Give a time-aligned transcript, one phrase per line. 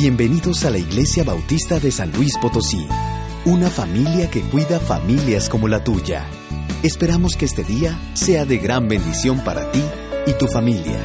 [0.00, 2.86] Bienvenidos a la Iglesia Bautista de San Luis Potosí,
[3.44, 6.24] una familia que cuida familias como la tuya.
[6.84, 9.82] Esperamos que este día sea de gran bendición para ti
[10.24, 11.00] y tu familia.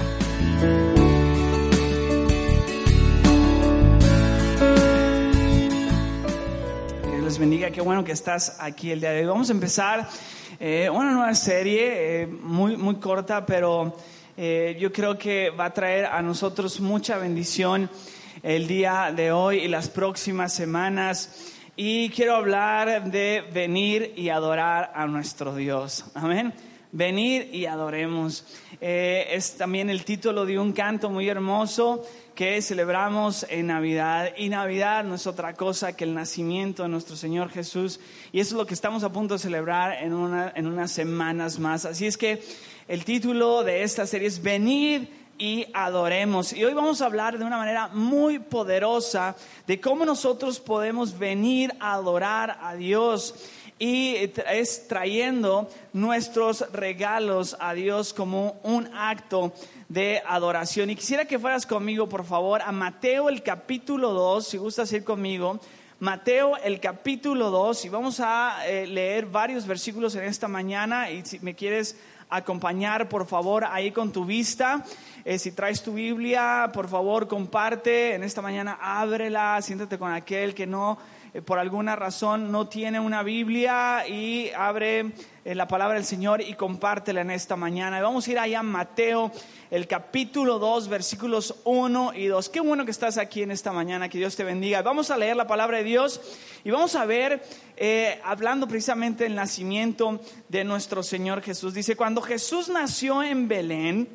[7.09, 9.25] Dios les bendiga, qué bueno que estás aquí el día de hoy.
[9.25, 10.07] Vamos a empezar
[10.59, 13.97] eh, una nueva serie eh, muy, muy corta, pero
[14.37, 17.89] eh, yo creo que va a traer a nosotros mucha bendición
[18.43, 21.49] el día de hoy y las próximas semanas.
[21.77, 26.05] Y quiero hablar de venir y adorar a nuestro Dios.
[26.13, 26.53] Amén.
[26.91, 28.45] Venir y adoremos.
[28.81, 34.33] Eh, es también el título de un canto muy hermoso que celebramos en Navidad.
[34.37, 38.01] Y Navidad no es otra cosa que el nacimiento de nuestro Señor Jesús.
[38.33, 41.59] Y eso es lo que estamos a punto de celebrar en, una, en unas semanas
[41.59, 41.85] más.
[41.85, 42.43] Así es que
[42.89, 46.53] el título de esta serie es Venir y adoremos.
[46.53, 49.35] Y hoy vamos a hablar de una manera muy poderosa
[49.67, 53.35] de cómo nosotros podemos venir a adorar a Dios.
[53.79, 54.15] Y
[54.49, 59.51] es trayendo nuestros regalos a Dios como un acto
[59.89, 60.89] de adoración.
[60.89, 65.03] Y quisiera que fueras conmigo, por favor, a Mateo el capítulo 2, si gustas ir
[65.03, 65.59] conmigo.
[65.99, 71.23] Mateo el capítulo 2 y vamos a eh, leer varios versículos en esta mañana y
[71.23, 71.95] si me quieres
[72.35, 74.83] acompañar, por favor, ahí con tu vista.
[75.25, 78.15] Eh, si traes tu Biblia, por favor, comparte.
[78.15, 80.97] En esta mañana, ábrela, siéntate con aquel que no,
[81.41, 85.13] por alguna razón, no tiene una Biblia y abre
[85.43, 87.99] eh, la palabra del Señor y compártela en esta mañana.
[88.01, 89.31] Vamos a ir allá a Mateo,
[89.71, 92.49] el capítulo 2, versículos 1 y 2.
[92.49, 94.83] Qué bueno que estás aquí en esta mañana, que Dios te bendiga.
[94.83, 96.21] Vamos a leer la palabra de Dios
[96.63, 97.43] y vamos a ver,
[97.77, 100.19] eh, hablando precisamente del nacimiento
[100.49, 101.73] de nuestro Señor Jesús.
[101.73, 104.07] Dice, cuando Jesús nació en Belén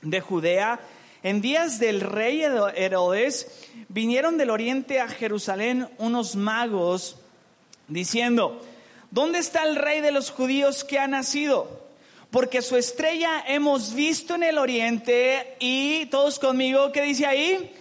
[0.00, 0.80] de Judea,
[1.26, 2.40] en días del rey
[2.76, 3.48] Herodes,
[3.88, 7.16] vinieron del oriente a Jerusalén unos magos
[7.88, 8.62] diciendo,
[9.10, 11.88] ¿dónde está el rey de los judíos que ha nacido?
[12.30, 17.74] Porque su estrella hemos visto en el oriente y todos conmigo, ¿qué dice ahí?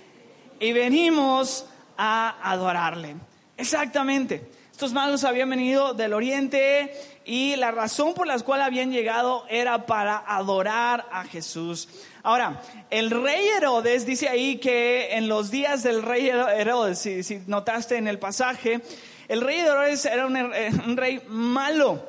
[0.59, 1.67] Y venimos
[1.97, 3.15] a adorarle.
[3.57, 4.41] Exactamente.
[4.75, 6.93] Estos magos habían venido del oriente
[7.23, 11.87] y la razón por la cual habían llegado era para adorar a Jesús.
[12.23, 17.95] Ahora, el rey Herodes dice ahí que en los días del rey Herodes, si, notaste
[17.95, 18.81] en el pasaje,
[19.29, 22.05] el rey Herodes era un, un rey malo.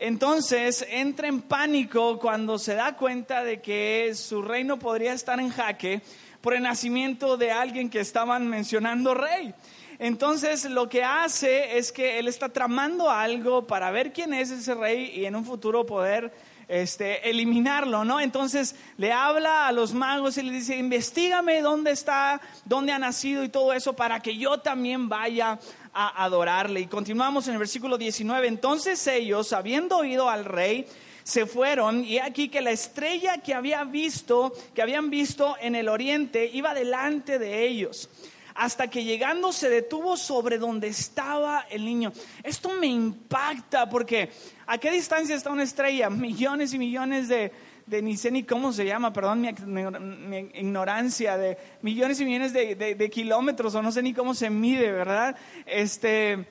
[0.00, 5.50] Entonces entra en pánico cuando se da cuenta de que su reino podría estar en
[5.50, 6.02] jaque
[6.40, 9.54] por el nacimiento de alguien que estaban mencionando rey.
[9.98, 14.74] Entonces lo que hace es que él está tramando algo para ver quién es ese
[14.74, 16.32] rey y en un futuro poder
[16.68, 18.20] este, eliminarlo, ¿no?
[18.20, 23.42] Entonces le habla a los magos y le dice, investigame dónde está, dónde ha nacido
[23.42, 25.58] y todo eso para que yo también vaya
[25.92, 26.80] a adorarle.
[26.80, 28.46] Y continuamos en el versículo 19.
[28.46, 30.86] Entonces ellos, habiendo oído al rey,
[31.24, 35.88] se fueron y aquí que la estrella que había visto, que habían visto en el
[35.88, 38.08] oriente, iba delante de ellos
[38.58, 42.12] hasta que llegando se detuvo sobre donde estaba el niño.
[42.42, 44.30] Esto me impacta porque
[44.66, 46.10] ¿a qué distancia está una estrella?
[46.10, 47.52] Millones y millones de,
[47.86, 52.74] de ni sé ni cómo se llama, perdón mi, ignorancia, de millones y millones de,
[52.74, 55.36] de, de, kilómetros o no sé ni cómo se mide, ¿verdad?
[55.64, 56.44] Este,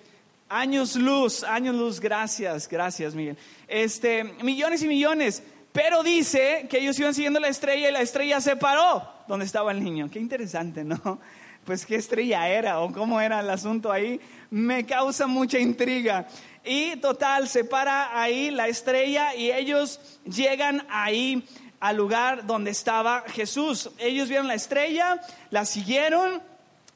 [0.48, 3.38] años luz, años luz, gracias, gracias Miguel.
[3.68, 8.40] Este, millones y millones, pero dice que ellos iban siguiendo la estrella y la estrella
[8.40, 10.10] se paró donde estaba el niño.
[10.10, 11.20] Qué interesante, ¿no?
[11.68, 16.26] Pues qué estrella era o cómo era el asunto ahí, me causa mucha intriga.
[16.64, 21.46] Y total, se para ahí la estrella y ellos llegan ahí
[21.82, 23.90] al lugar donde estaba Jesús.
[24.00, 26.42] Ellos vieron la estrella, la siguieron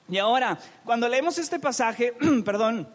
[0.08, 2.14] y ahora, cuando leemos este pasaje,
[2.46, 2.88] perdón,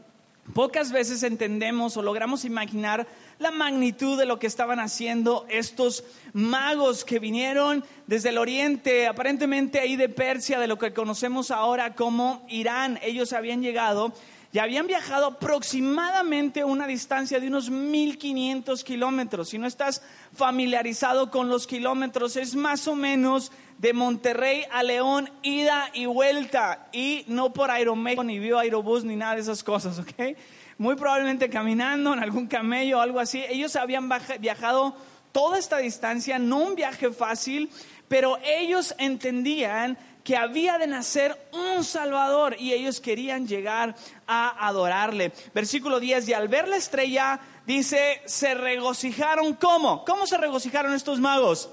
[0.55, 3.07] pocas veces entendemos o logramos imaginar
[3.39, 9.79] la magnitud de lo que estaban haciendo estos magos que vinieron desde el oriente, aparentemente
[9.81, 12.99] ahí de Persia, de lo que conocemos ahora como Irán.
[13.03, 14.13] Ellos habían llegado
[14.53, 19.51] y habían viajado aproximadamente una distancia de unos 1500 kilómetros.
[19.51, 20.03] Si no estás
[20.35, 26.89] familiarizado con los kilómetros, es más o menos de Monterrey a León, ida y vuelta,
[26.93, 30.37] y no por Aeroméxico, ni vio Aerobús, ni nada de esas cosas, ¿ok?
[30.79, 33.43] Muy probablemente caminando en algún camello o algo así.
[33.49, 34.95] Ellos habían viajado
[35.33, 37.71] toda esta distancia, no un viaje fácil,
[38.09, 43.95] pero ellos entendían que había de nacer un Salvador y ellos querían llegar
[44.27, 45.33] a adorarle.
[45.55, 49.55] Versículo 10, y al ver la estrella, dice, se regocijaron.
[49.55, 50.05] ¿Cómo?
[50.05, 51.71] ¿Cómo se regocijaron estos magos?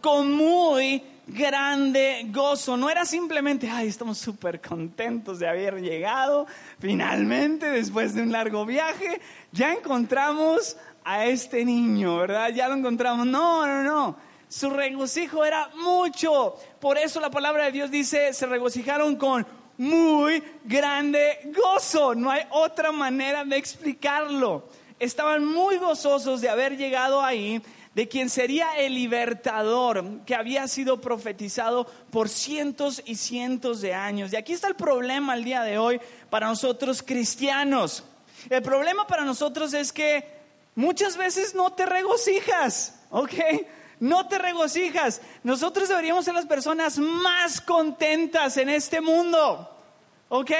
[0.00, 1.02] Con muy
[1.32, 2.76] grande gozo.
[2.76, 6.46] No era simplemente, ay, estamos súper contentos de haber llegado
[6.78, 9.20] finalmente después de un largo viaje.
[9.52, 12.50] Ya encontramos a este niño, ¿verdad?
[12.54, 13.26] Ya lo encontramos.
[13.26, 16.56] No, no, no su regocijo era mucho.
[16.80, 19.46] Por eso la palabra de Dios dice, se regocijaron con
[19.78, 22.16] muy grande gozo.
[22.16, 24.64] No hay otra manera de explicarlo.
[24.98, 27.62] Estaban muy gozosos de haber llegado ahí,
[27.94, 34.32] de quien sería el libertador que había sido profetizado por cientos y cientos de años.
[34.32, 36.00] Y aquí está el problema el día de hoy
[36.30, 38.04] para nosotros cristianos.
[38.48, 40.24] El problema para nosotros es que
[40.74, 43.34] muchas veces no te regocijas, ¿ok?
[44.00, 45.20] no te regocijas.
[45.44, 49.76] Nosotros deberíamos ser las personas más contentas en este mundo.
[50.28, 50.50] ¿Ok?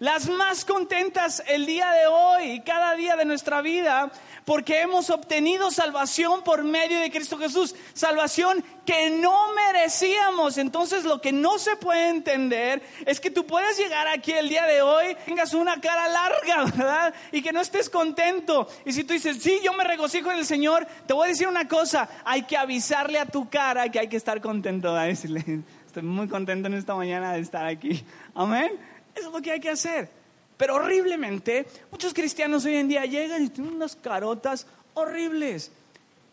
[0.00, 4.12] Las más contentas el día de hoy y cada día de nuestra vida
[4.44, 10.56] porque hemos obtenido salvación por medio de Cristo Jesús, salvación que no merecíamos.
[10.56, 14.66] Entonces lo que no se puede entender es que tú puedes llegar aquí el día
[14.66, 17.14] de hoy, tengas una cara larga, ¿verdad?
[17.32, 18.68] Y que no estés contento.
[18.86, 21.48] Y si tú dices, sí, yo me regocijo en el Señor, te voy a decir
[21.48, 25.62] una cosa, hay que avisarle a tu cara que hay que estar contento, a decirle,
[25.84, 28.04] estoy muy contento en esta mañana de estar aquí.
[28.32, 28.97] Amén.
[29.18, 30.08] Eso es lo que hay que hacer.
[30.56, 35.70] Pero horriblemente, muchos cristianos hoy en día llegan y tienen unas carotas horribles.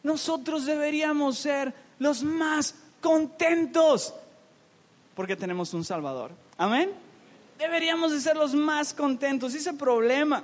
[0.03, 4.13] Nosotros deberíamos ser los más contentos
[5.15, 6.31] porque tenemos un Salvador.
[6.57, 6.91] Amén.
[7.57, 9.55] Deberíamos de ser los más contentos.
[9.55, 10.43] Ese problema,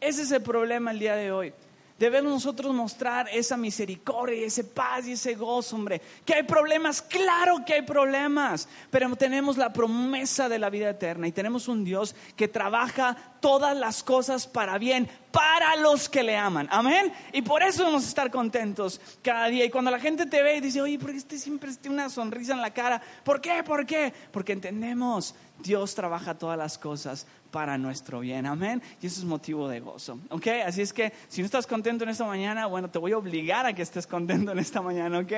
[0.00, 1.52] ese es el problema el día de hoy.
[1.98, 6.02] Debemos nosotros mostrar esa misericordia, ese paz y ese gozo, hombre.
[6.24, 11.28] Que hay problemas, claro que hay problemas, pero tenemos la promesa de la vida eterna
[11.28, 16.36] y tenemos un Dios que trabaja todas las cosas para bien, para los que le
[16.36, 16.66] aman.
[16.72, 17.12] Amén.
[17.32, 19.64] Y por eso debemos estar contentos cada día.
[19.64, 22.10] Y cuando la gente te ve y dice, oye, ¿por qué este siempre tiene una
[22.10, 23.00] sonrisa en la cara?
[23.22, 23.62] ¿Por qué?
[23.62, 24.12] ¿Por qué?
[24.32, 27.24] Porque entendemos, Dios trabaja todas las cosas
[27.54, 28.46] para nuestro bien.
[28.46, 28.82] Amén.
[29.00, 30.18] Y eso es motivo de gozo.
[30.30, 30.48] ¿Ok?
[30.66, 33.64] Así es que si no estás contento en esta mañana, bueno, te voy a obligar
[33.64, 35.20] a que estés contento en esta mañana.
[35.20, 35.32] ¿Ok?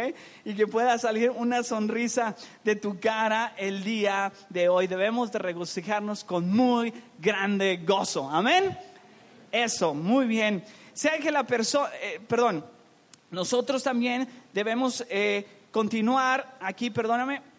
[0.47, 2.35] Y que pueda salir una sonrisa
[2.65, 4.87] de tu cara el día de hoy.
[4.87, 8.31] Debemos de regocijarnos con muy grande gozo.
[8.31, 8.79] Amén.
[9.53, 10.65] Eso, muy bien.
[10.95, 12.65] Sea que la persona, eh, perdón,
[13.31, 17.56] nosotros también debemos eh, continuar aquí, perdóname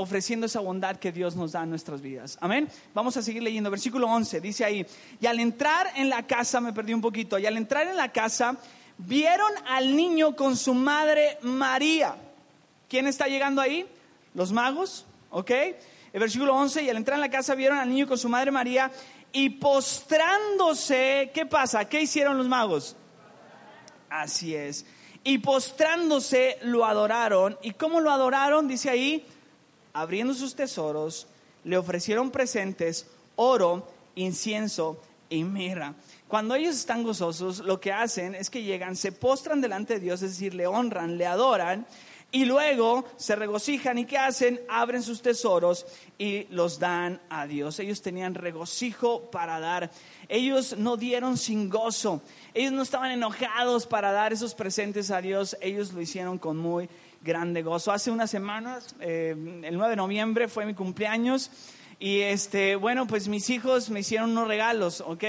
[0.00, 2.38] ofreciendo esa bondad que Dios nos da en nuestras vidas.
[2.40, 2.68] Amén.
[2.94, 3.68] Vamos a seguir leyendo.
[3.68, 4.86] Versículo 11 dice ahí,
[5.20, 8.12] y al entrar en la casa, me perdí un poquito, y al entrar en la
[8.12, 8.56] casa,
[8.96, 12.14] vieron al niño con su madre María.
[12.88, 13.88] ¿Quién está llegando ahí?
[14.34, 15.50] Los magos, ¿ok?
[16.12, 18.52] El versículo 11, y al entrar en la casa vieron al niño con su madre
[18.52, 18.92] María
[19.32, 21.88] y postrándose, ¿qué pasa?
[21.88, 22.94] ¿Qué hicieron los magos?
[24.08, 24.86] Así es.
[25.24, 27.58] Y postrándose lo adoraron.
[27.62, 28.68] ¿Y cómo lo adoraron?
[28.68, 29.26] Dice ahí,
[30.00, 31.26] abriendo sus tesoros,
[31.64, 35.94] le ofrecieron presentes, oro, incienso y mirra.
[36.26, 40.22] Cuando ellos están gozosos, lo que hacen es que llegan, se postran delante de Dios,
[40.22, 41.86] es decir, le honran, le adoran,
[42.30, 44.60] y luego se regocijan y ¿qué hacen?
[44.68, 45.86] Abren sus tesoros
[46.18, 47.78] y los dan a Dios.
[47.78, 49.90] Ellos tenían regocijo para dar.
[50.28, 52.20] Ellos no dieron sin gozo.
[52.52, 55.56] Ellos no estaban enojados para dar esos presentes a Dios.
[55.62, 56.90] Ellos lo hicieron con muy
[57.22, 57.92] grande gozo.
[57.92, 61.50] Hace unas semanas, eh, el 9 de noviembre, fue mi cumpleaños.
[62.00, 65.24] Y este, bueno, pues mis hijos me hicieron unos regalos, ¿ok?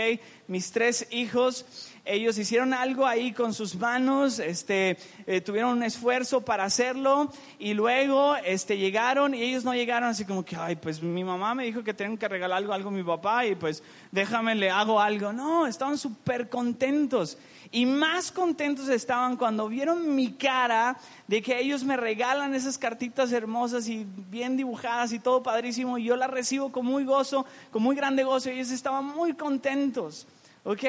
[0.48, 1.65] Mis tres hijos
[2.10, 4.98] ellos hicieron algo ahí con sus manos, este,
[5.28, 10.25] eh, tuvieron un esfuerzo para hacerlo y luego este, llegaron y ellos no llegaron así
[10.25, 12.94] como que, ay, pues mi mamá me dijo que tengo que regalar algo, algo a
[12.94, 15.32] mi papá y pues déjame, le hago algo.
[15.32, 17.38] No, estaban súper contentos
[17.72, 20.98] y más contentos estaban cuando vieron mi cara
[21.28, 26.06] de que ellos me regalan esas cartitas hermosas y bien dibujadas y todo padrísimo y
[26.06, 30.28] yo las recibo con muy gozo, con muy grande gozo y ellos estaban muy contentos.
[30.66, 30.84] ¿Ok?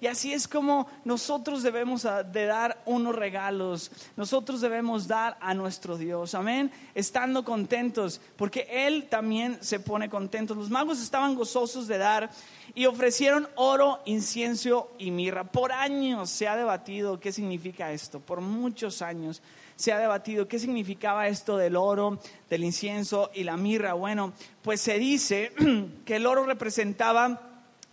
[0.00, 3.90] Y así es como nosotros debemos a- de dar unos regalos.
[4.16, 6.34] Nosotros debemos dar a nuestro Dios.
[6.34, 6.70] Amén.
[6.94, 10.54] Estando contentos, porque Él también se pone contento.
[10.54, 12.30] Los magos estaban gozosos de dar
[12.74, 15.44] y ofrecieron oro, incienso y mirra.
[15.44, 18.20] Por años se ha debatido qué significa esto.
[18.20, 19.42] Por muchos años
[19.74, 23.92] se ha debatido qué significaba esto del oro, del incienso y la mirra.
[23.94, 25.52] Bueno, pues se dice
[26.06, 27.40] que el oro representaba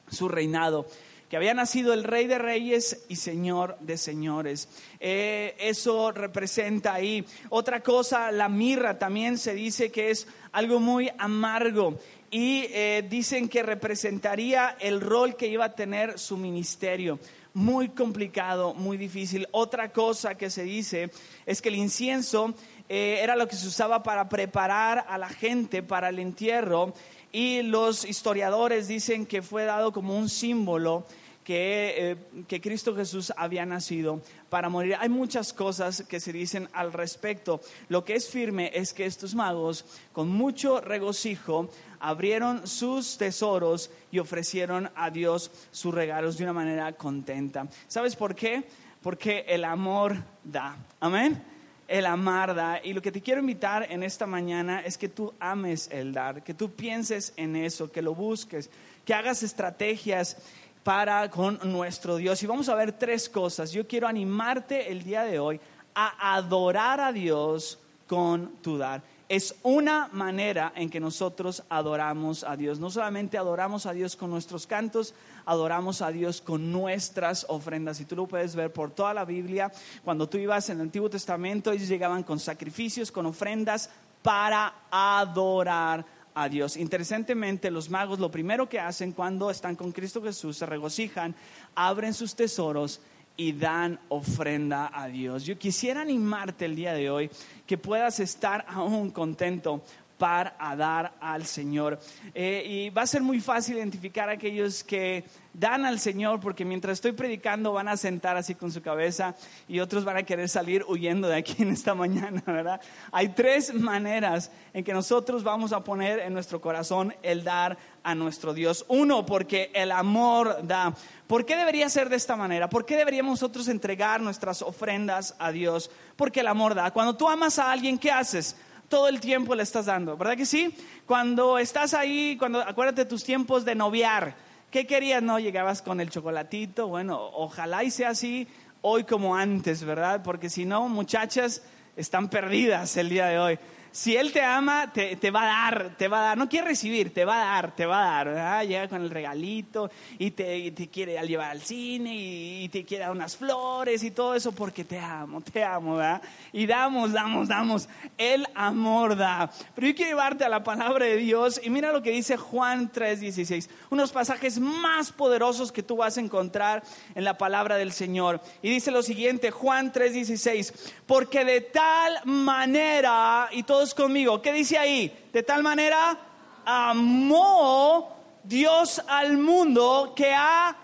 [0.09, 0.85] su reinado,
[1.33, 4.69] que había nacido el rey de reyes y señor de señores.
[4.99, 7.25] Eh, eso representa ahí.
[7.49, 11.97] Otra cosa, la mirra también se dice que es algo muy amargo
[12.29, 17.17] y eh, dicen que representaría el rol que iba a tener su ministerio.
[17.55, 19.47] Muy complicado, muy difícil.
[19.53, 21.09] Otra cosa que se dice
[21.47, 22.53] es que el incienso
[22.89, 26.93] eh, era lo que se usaba para preparar a la gente para el entierro
[27.31, 31.07] y los historiadores dicen que fue dado como un símbolo
[31.43, 32.15] que, eh,
[32.47, 34.95] que Cristo Jesús había nacido para morir.
[34.99, 37.61] Hay muchas cosas que se dicen al respecto.
[37.89, 41.69] Lo que es firme es que estos magos, con mucho regocijo,
[41.99, 47.67] abrieron sus tesoros y ofrecieron a Dios sus regalos de una manera contenta.
[47.87, 48.63] ¿Sabes por qué?
[49.01, 50.77] Porque el amor da.
[50.99, 51.53] Amén
[51.87, 52.79] el amar da.
[52.83, 56.43] Y lo que te quiero invitar en esta mañana es que tú ames el dar,
[56.43, 58.69] que tú pienses en eso, que lo busques,
[59.05, 60.37] que hagas estrategias
[60.83, 62.41] para con nuestro Dios.
[62.43, 63.71] Y vamos a ver tres cosas.
[63.71, 65.59] Yo quiero animarte el día de hoy
[65.95, 69.01] a adorar a Dios con tu dar.
[69.29, 72.79] Es una manera en que nosotros adoramos a Dios.
[72.79, 77.99] No solamente adoramos a Dios con nuestros cantos, adoramos a Dios con nuestras ofrendas.
[78.01, 79.71] Y tú lo puedes ver por toda la Biblia.
[80.03, 83.89] Cuando tú ibas en el Antiguo Testamento, ellos llegaban con sacrificios, con ofrendas
[84.21, 86.77] para adorar a Dios.
[86.77, 91.35] Interesantemente, los magos lo primero que hacen cuando están con Cristo Jesús, se regocijan,
[91.75, 93.01] abren sus tesoros
[93.35, 95.43] y dan ofrenda a Dios.
[95.45, 97.31] Yo quisiera animarte el día de hoy
[97.65, 99.83] que puedas estar aún contento
[100.17, 101.99] para dar al Señor.
[102.33, 106.65] Eh, y va a ser muy fácil identificar a aquellos que dan al Señor porque
[106.65, 109.35] mientras estoy predicando van a sentar así con su cabeza
[109.67, 112.81] y otros van a querer salir huyendo de aquí en esta mañana, ¿verdad?
[113.11, 118.15] Hay tres maneras en que nosotros vamos a poner en nuestro corazón el dar a
[118.15, 118.85] nuestro Dios.
[118.87, 120.93] Uno, porque el amor da.
[121.27, 122.69] ¿Por qué debería ser de esta manera?
[122.69, 125.89] ¿Por qué deberíamos nosotros entregar nuestras ofrendas a Dios?
[126.15, 126.91] Porque el amor da.
[126.91, 128.55] Cuando tú amas a alguien, ¿qué haces?
[128.89, 130.75] Todo el tiempo le estás dando, ¿verdad que sí?
[131.05, 134.35] Cuando estás ahí, cuando acuérdate tus tiempos de noviar,
[134.71, 135.21] ¿qué querías?
[135.21, 138.47] No, llegabas con el chocolatito, bueno, ojalá y sea así
[138.81, 140.21] hoy como antes, ¿verdad?
[140.23, 141.63] Porque si no, muchachas
[141.95, 143.59] están perdidas el día de hoy.
[143.93, 146.37] Si Él te ama, te, te, va a dar, te va a dar.
[146.39, 148.27] No quiere recibir, te va a dar, te va a dar.
[148.29, 148.63] ¿verdad?
[148.63, 153.03] Llega con el regalito y te, te quiere llevar al cine y, y, te quiere
[153.03, 156.23] dar unas flores y todo eso porque te amo, te amo, ¿verdad?
[156.51, 157.87] Y damos, damos, damos.
[158.17, 159.51] El amor da.
[159.75, 162.91] Pero yo quiero llevarte a la palabra de Dios y mira lo que dice Juan
[162.91, 163.69] 3:16.
[163.91, 166.81] Unos pasajes más poderosos que tú vas a encontrar
[167.13, 168.41] en la palabra del Señor.
[168.63, 170.73] Y dice lo siguiente, Juan 3:16.
[171.05, 174.39] Porque de tal manera, y todo conmigo.
[174.39, 175.11] ¿Qué dice ahí?
[175.33, 176.15] De tal manera
[176.63, 180.75] amó Dios al mundo que ha...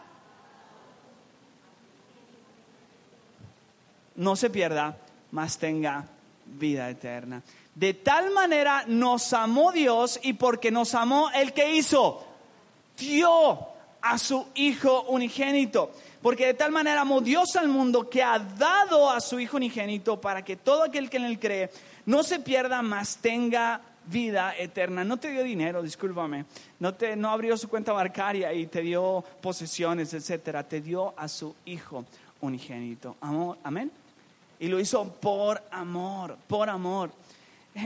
[4.16, 4.98] No se pierda,
[5.32, 6.06] mas tenga
[6.46, 7.44] vida eterna.
[7.76, 12.26] De tal manera nos amó Dios y porque nos amó el que hizo,
[12.98, 13.60] dio
[14.02, 15.92] a su Hijo unigénito.
[16.22, 20.20] Porque de tal manera amó Dios al mundo que ha dado a su Hijo unigénito
[20.20, 21.70] para que todo aquel que en él cree
[22.10, 25.04] no se pierda, mas tenga vida eterna.
[25.04, 26.46] No te dio dinero, discúlpame.
[26.80, 30.68] No, te, no abrió su cuenta bancaria y te dio posesiones, etcétera.
[30.68, 32.06] Te dio a su Hijo
[32.42, 33.16] unigénito.
[33.22, 33.92] Amor, amén.
[34.60, 37.12] Y lo hizo por amor, por amor.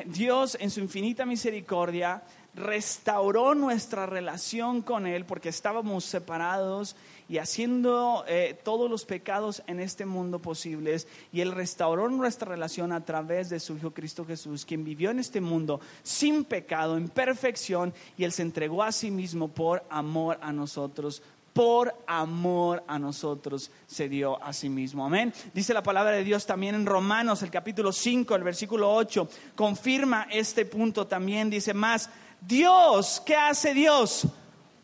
[0.06, 2.24] Dios en su infinita misericordia
[2.56, 6.96] restauró nuestra relación con Él porque estábamos separados
[7.30, 11.08] y haciendo eh, todos los pecados en este mundo posibles.
[11.32, 15.20] Y Él restauró nuestra relación a través de su Hijo Cristo Jesús, quien vivió en
[15.20, 20.38] este mundo sin pecado, en perfección, y Él se entregó a sí mismo por amor
[20.42, 21.22] a nosotros.
[21.53, 25.06] Por amor a nosotros se dio a sí mismo.
[25.06, 25.32] Amén.
[25.53, 30.27] Dice la palabra de Dios también en Romanos, el capítulo 5, el versículo 8, confirma
[30.32, 31.51] este punto también.
[31.51, 32.10] Dice más,
[32.42, 34.27] Dios, ¿qué hace Dios?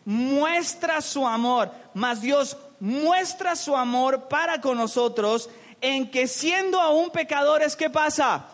[0.09, 5.51] Muestra su amor, mas Dios muestra su amor para con nosotros
[5.81, 8.47] en que siendo aún pecadores, ¿qué pasa?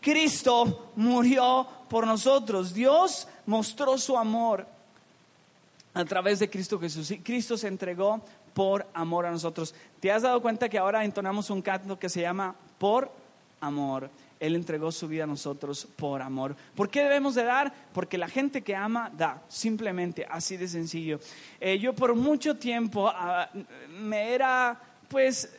[0.00, 2.72] Cristo murió por nosotros.
[2.72, 4.68] Dios mostró su amor
[5.94, 7.12] a través de Cristo Jesús.
[7.24, 8.20] Cristo se entregó
[8.54, 9.74] por amor a nosotros.
[9.98, 13.10] ¿Te has dado cuenta que ahora entonamos un canto que se llama Por
[13.60, 14.10] amor?
[14.40, 16.56] Él entregó su vida a nosotros por amor.
[16.74, 17.72] ¿Por qué debemos de dar?
[17.92, 21.20] Porque la gente que ama da, simplemente así de sencillo.
[21.60, 23.48] Eh, yo por mucho tiempo ah,
[24.00, 25.50] me era pues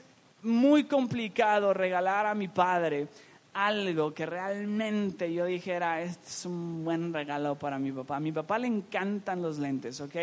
[0.44, 3.08] muy complicado regalar a mi padre
[3.55, 8.17] algo que realmente yo dijera, este es un buen regalo para mi papá.
[8.17, 10.15] A mi papá le encantan los lentes, ¿ok?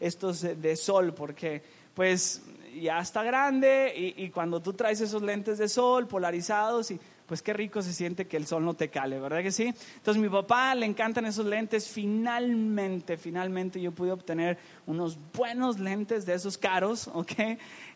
[0.00, 1.62] Estos de, de sol, porque
[1.94, 2.42] pues
[2.80, 7.00] ya está grande y, y, cuando tú traes esos lentes de sol polarizados y
[7.30, 9.72] pues qué rico se siente que el sol no te cale, ¿verdad que sí?
[9.94, 16.26] Entonces mi papá le encantan esos lentes, finalmente, finalmente yo pude obtener unos buenos lentes
[16.26, 17.30] de esos caros, ¿ok?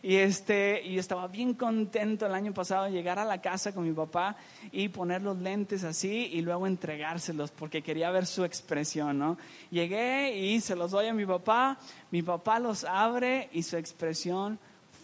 [0.01, 3.83] Y, este, y estaba bien contento el año pasado de llegar a la casa con
[3.83, 4.37] mi papá
[4.71, 9.37] y poner los lentes así y luego entregárselos porque quería ver su expresión, ¿no?
[9.69, 11.77] Llegué y se los doy a mi papá,
[12.09, 14.57] mi papá los abre y su expresión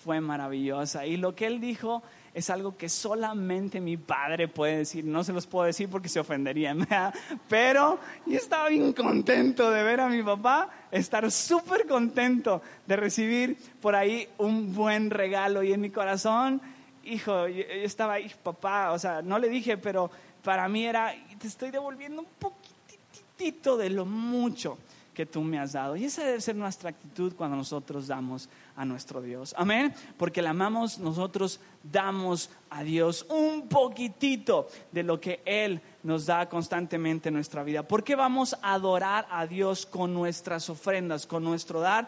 [0.05, 1.05] fue maravillosa.
[1.05, 2.01] Y lo que él dijo
[2.33, 5.03] es algo que solamente mi padre puede decir.
[5.05, 6.87] No se los puedo decir porque se ofenderían,
[7.49, 13.57] pero yo estaba bien contento de ver a mi papá, estar súper contento de recibir
[13.81, 16.61] por ahí un buen regalo y en mi corazón,
[17.03, 20.09] hijo, yo estaba ahí, papá, o sea, no le dije, pero
[20.43, 24.77] para mí era, te estoy devolviendo un poquitito de lo mucho
[25.13, 25.95] que tú me has dado.
[25.95, 29.53] Y esa debe ser nuestra actitud cuando nosotros damos a nuestro Dios.
[29.57, 29.93] Amén.
[30.17, 36.47] Porque le amamos, nosotros damos a Dios un poquitito de lo que Él nos da
[36.47, 37.83] constantemente en nuestra vida.
[37.83, 42.07] ¿Por qué vamos a adorar a Dios con nuestras ofrendas, con nuestro dar?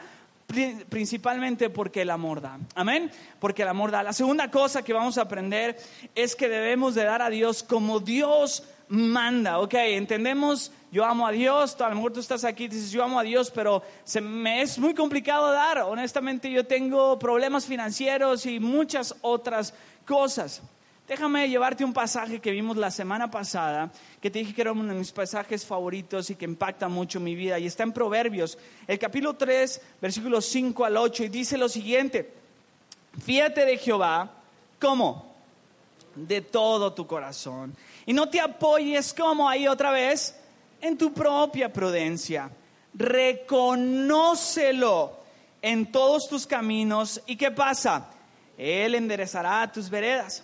[0.89, 2.59] principalmente porque el amor da.
[2.75, 3.11] Amén.
[3.39, 4.03] Porque el amor da.
[4.03, 5.77] La segunda cosa que vamos a aprender
[6.15, 9.59] es que debemos de dar a Dios como Dios manda.
[9.59, 13.03] Ok, entendemos yo amo a Dios, a lo mejor tú estás aquí y dices, yo
[13.03, 15.79] amo a Dios, pero se me es muy complicado dar.
[15.79, 19.73] Honestamente, yo tengo problemas financieros y muchas otras
[20.05, 20.61] cosas.
[21.07, 24.93] Déjame llevarte un pasaje que vimos la semana pasada, que te dije que era uno
[24.93, 28.99] de mis pasajes favoritos y que impacta mucho mi vida, y está en Proverbios, el
[28.99, 32.31] capítulo 3, versículos 5 al 8, y dice lo siguiente,
[33.19, 34.31] fíjate de Jehová,
[34.79, 35.33] ¿cómo?
[36.15, 37.75] De todo tu corazón.
[38.05, 40.35] Y no te apoyes como ahí otra vez
[40.81, 42.49] en tu propia prudencia.
[42.93, 44.43] Reconócelo
[45.61, 47.21] en todos tus caminos.
[47.25, 48.09] ¿Y qué pasa?
[48.57, 50.43] Él enderezará tus veredas.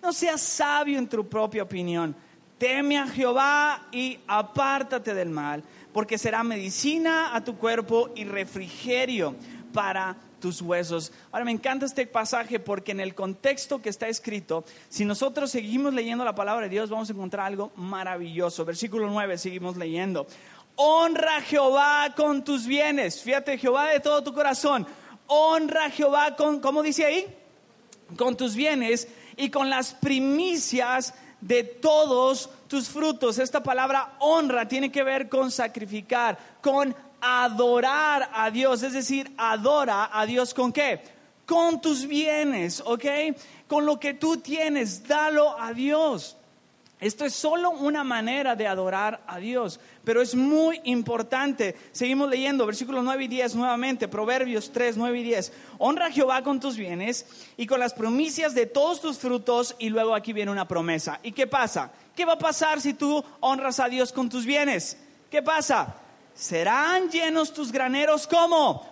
[0.00, 2.14] No seas sabio en tu propia opinión.
[2.56, 9.34] Teme a Jehová y apártate del mal, porque será medicina a tu cuerpo y refrigerio
[9.72, 11.12] para tus huesos.
[11.30, 15.94] Ahora me encanta este pasaje porque en el contexto que está escrito, si nosotros seguimos
[15.94, 18.64] leyendo la palabra de Dios, vamos a encontrar algo maravilloso.
[18.64, 20.26] Versículo 9, seguimos leyendo.
[20.74, 23.22] Honra a Jehová con tus bienes.
[23.22, 24.86] Fíjate, Jehová de todo tu corazón.
[25.26, 27.26] Honra a Jehová con, ¿cómo dice ahí?
[28.16, 33.38] Con tus bienes y con las primicias de todos tus frutos.
[33.38, 40.10] Esta palabra honra tiene que ver con sacrificar, con adorar a Dios, es decir, adora
[40.12, 41.02] a Dios con qué?
[41.46, 43.04] Con tus bienes, ¿ok?
[43.66, 46.36] Con lo que tú tienes, dalo a Dios.
[47.00, 51.74] Esto es solo una manera de adorar a Dios, pero es muy importante.
[51.92, 55.52] Seguimos leyendo versículos 9 y 10 nuevamente, Proverbios 3, 9 y 10.
[55.78, 59.88] Honra a Jehová con tus bienes y con las primicias de todos tus frutos, y
[59.88, 61.20] luego aquí viene una promesa.
[61.22, 61.90] ¿Y qué pasa?
[62.14, 64.98] ¿Qué va a pasar si tú honras a Dios con tus bienes?
[65.30, 65.96] ¿Qué pasa?
[66.34, 68.88] Serán llenos tus graneros como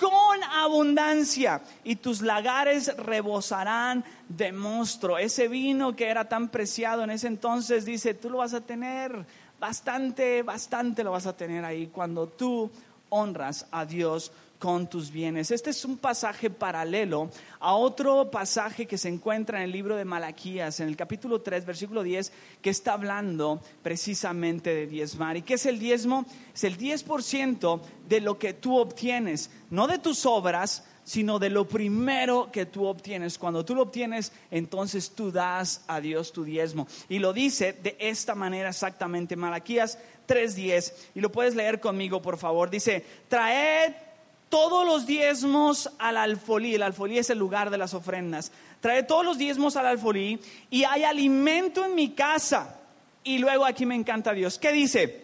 [0.00, 5.18] con abundancia y tus lagares rebosarán de monstruo.
[5.18, 9.24] Ese vino que era tan preciado en ese entonces, dice, tú lo vas a tener
[9.60, 12.70] bastante, bastante lo vas a tener ahí cuando tú
[13.10, 15.50] honras a Dios con tus bienes.
[15.50, 20.04] Este es un pasaje paralelo a otro pasaje que se encuentra en el libro de
[20.04, 25.36] Malaquías, en el capítulo 3, versículo 10, que está hablando precisamente de diezmar.
[25.36, 26.26] ¿Y qué es el diezmo?
[26.54, 31.66] Es el 10% de lo que tú obtienes, no de tus obras, sino de lo
[31.66, 33.38] primero que tú obtienes.
[33.38, 36.86] Cuando tú lo obtienes, entonces tú das a Dios tu diezmo.
[37.08, 39.98] Y lo dice de esta manera exactamente Malaquías
[40.28, 40.94] 3:10.
[41.16, 42.70] Y lo puedes leer conmigo, por favor.
[42.70, 44.11] Dice, traed
[44.52, 46.74] todos los diezmos al alfolí.
[46.74, 48.52] El alfolí es el lugar de las ofrendas.
[48.82, 50.38] Trae todos los diezmos al alfolí
[50.68, 52.78] y hay alimento en mi casa.
[53.24, 54.58] Y luego aquí me encanta Dios.
[54.58, 55.22] ¿Qué dice?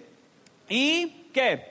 [0.70, 1.62] ¿Y qué?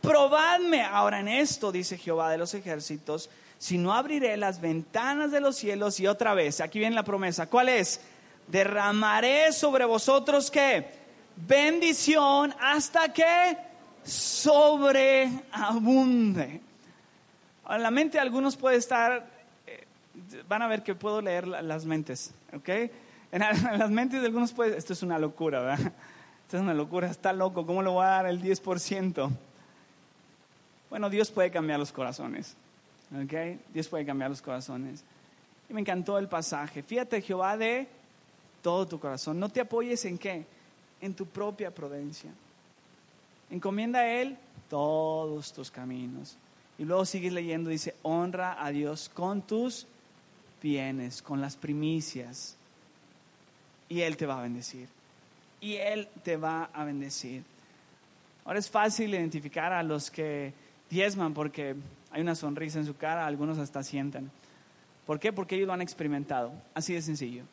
[0.00, 5.40] Probadme ahora en esto, dice Jehová de los ejércitos, si no abriré las ventanas de
[5.40, 7.48] los cielos y otra vez, aquí viene la promesa.
[7.48, 8.00] ¿Cuál es?
[8.46, 10.86] Derramaré sobre vosotros qué?
[11.34, 13.73] Bendición hasta que
[14.04, 16.60] sobreabunde.
[17.64, 19.26] Ahora, la mente de algunos puede estar,
[19.66, 19.84] eh,
[20.48, 22.68] van a ver que puedo leer la- las mentes, ¿ok?
[22.68, 22.90] En,
[23.42, 25.92] en las mentes de algunos puede, esto es una locura, ¿verdad?
[26.44, 29.30] Esto es una locura, está loco, ¿cómo le voy a dar el 10%?
[30.90, 32.54] Bueno, Dios puede cambiar los corazones,
[33.12, 33.32] ¿ok?
[33.72, 35.02] Dios puede cambiar los corazones.
[35.70, 36.82] Y me encantó el pasaje.
[36.82, 37.88] Fíjate, Jehová, de
[38.60, 39.40] todo tu corazón.
[39.40, 40.44] No te apoyes en qué?
[41.00, 42.30] En tu propia prudencia.
[43.54, 44.36] Encomienda a Él
[44.68, 46.36] todos tus caminos.
[46.76, 49.86] Y luego sigues leyendo, dice, honra a Dios con tus
[50.60, 52.56] bienes, con las primicias.
[53.88, 54.88] Y Él te va a bendecir.
[55.60, 57.44] Y Él te va a bendecir.
[58.44, 60.52] Ahora es fácil identificar a los que
[60.90, 61.76] diezman porque
[62.10, 64.32] hay una sonrisa en su cara, algunos hasta sientan.
[65.06, 65.32] ¿Por qué?
[65.32, 66.50] Porque ellos lo han experimentado.
[66.74, 67.44] Así de sencillo.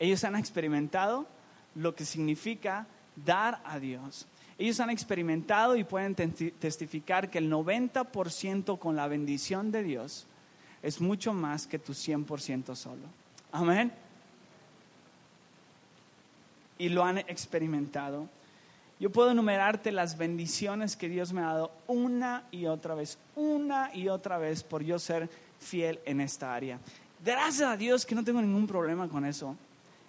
[0.00, 1.28] Ellos han experimentado
[1.76, 2.88] lo que significa
[3.24, 4.26] dar a Dios.
[4.58, 10.26] Ellos han experimentado y pueden testi- testificar que el 90% con la bendición de Dios
[10.82, 13.02] es mucho más que tu 100% solo.
[13.52, 13.92] Amén.
[16.78, 18.28] Y lo han experimentado.
[19.00, 23.94] Yo puedo enumerarte las bendiciones que Dios me ha dado una y otra vez, una
[23.94, 26.80] y otra vez por yo ser fiel en esta área.
[27.24, 29.56] Gracias a Dios que no tengo ningún problema con eso.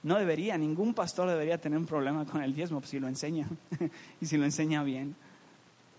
[0.04, 3.48] No debería, ningún pastor debería tener un problema con el diezmo si lo enseña
[4.22, 5.16] y si lo enseña bien.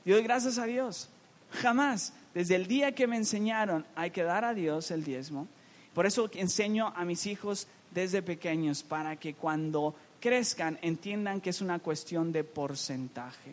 [0.05, 1.09] Yo doy gracias a Dios.
[1.53, 5.47] Jamás, desde el día que me enseñaron, hay que dar a Dios el diezmo.
[5.95, 11.61] Por eso enseño a mis hijos desde pequeños para que cuando crezcan entiendan que es
[11.61, 13.53] una cuestión de porcentaje.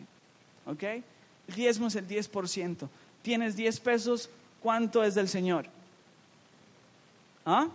[0.66, 0.82] ¿Ok?
[0.82, 2.88] El diezmo es el 10%.
[3.22, 4.30] Tienes 10 pesos,
[4.62, 5.66] ¿cuánto es del Señor?
[7.44, 7.68] ¿Ah?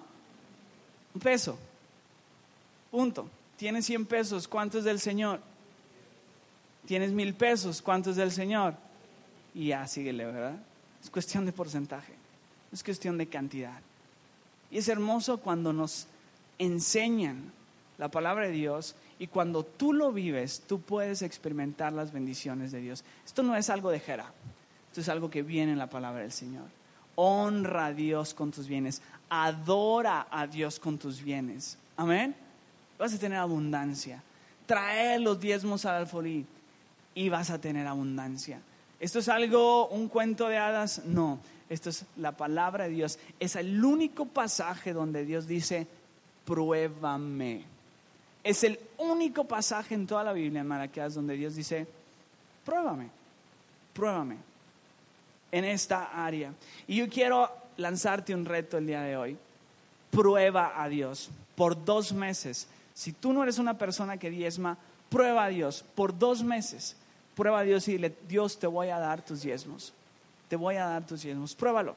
[1.14, 1.58] Un peso.
[2.94, 3.28] Punto.
[3.58, 5.40] Tienes 100 pesos, ¿cuánto es del Señor?
[6.86, 8.76] Tienes mil pesos, ¿cuánto es del Señor?
[9.56, 10.60] Y ya síguele, ¿verdad?
[11.02, 12.14] Es cuestión de porcentaje,
[12.72, 13.80] es cuestión de cantidad.
[14.70, 16.06] Y es hermoso cuando nos
[16.60, 17.52] enseñan
[17.98, 22.80] la palabra de Dios y cuando tú lo vives, tú puedes experimentar las bendiciones de
[22.80, 23.04] Dios.
[23.26, 24.32] Esto no es algo de jera,
[24.90, 26.66] esto es algo que viene en la palabra del Señor.
[27.16, 31.80] Honra a Dios con tus bienes, adora a Dios con tus bienes.
[31.98, 32.36] Amén.
[32.98, 34.22] Vas a tener abundancia.
[34.66, 36.46] Trae los diezmos al alfolí
[37.16, 38.60] y vas a tener abundancia.
[39.00, 41.04] ¿Esto es algo, un cuento de hadas?
[41.06, 43.20] No, esto es la palabra de Dios.
[43.40, 45.88] Es el único pasaje donde Dios dice,
[46.46, 47.66] pruébame.
[48.44, 51.86] Es el único pasaje en toda la Biblia, en Malaquías, donde Dios dice,
[52.66, 53.10] pruébame,
[53.94, 54.38] pruébame
[55.52, 56.52] en esta área.
[56.88, 59.38] Y yo quiero lanzarte un reto el día de hoy.
[60.10, 62.68] Prueba a Dios por dos meses.
[62.94, 64.78] Si tú no eres una persona que diezma,
[65.10, 66.96] prueba a Dios por dos meses.
[67.36, 69.94] Prueba a Dios y dile, Dios te voy a dar tus diezmos.
[70.48, 71.56] Te voy a dar tus diezmos.
[71.56, 71.96] Pruébalo.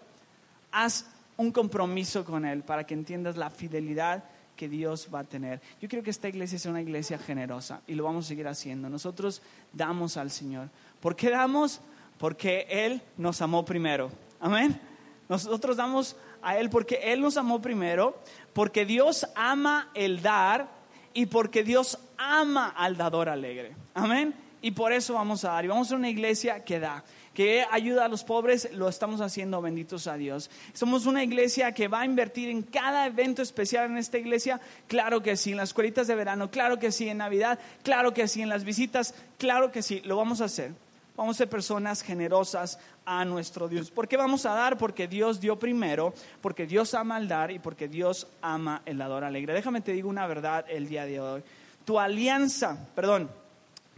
[0.72, 1.06] Haz
[1.36, 4.24] un compromiso con Él para que entiendas la fidelidad
[4.56, 5.60] que Dios va a tener.
[5.80, 8.88] Yo quiero que esta iglesia sea una iglesia generosa y lo vamos a seguir haciendo.
[8.88, 10.70] Nosotros damos al Señor.
[11.00, 11.80] ¿Por qué damos?
[12.18, 14.10] Porque Él nos amó primero.
[14.40, 14.80] Amén.
[15.28, 18.18] Nosotros damos a Él porque Él nos amó primero,
[18.54, 20.75] porque Dios ama el dar
[21.16, 23.74] y porque Dios ama al dador alegre.
[23.94, 24.34] Amén.
[24.60, 25.64] Y por eso vamos a dar.
[25.64, 29.62] Y vamos a una iglesia que da, que ayuda a los pobres, lo estamos haciendo,
[29.62, 30.50] benditos a Dios.
[30.74, 34.60] Somos una iglesia que va a invertir en cada evento especial en esta iglesia.
[34.88, 38.28] Claro que sí, en las escuelitas de verano, claro que sí, en Navidad, claro que
[38.28, 40.74] sí, en las visitas, claro que sí, lo vamos a hacer.
[41.16, 43.90] Vamos a ser personas generosas a nuestro Dios.
[43.90, 44.76] ¿Por qué vamos a dar?
[44.76, 49.24] Porque Dios dio primero, porque Dios ama al dar y porque Dios ama el dador
[49.24, 49.54] alegre.
[49.54, 51.42] Déjame te digo una verdad el día de hoy.
[51.86, 53.30] Tu alianza, perdón,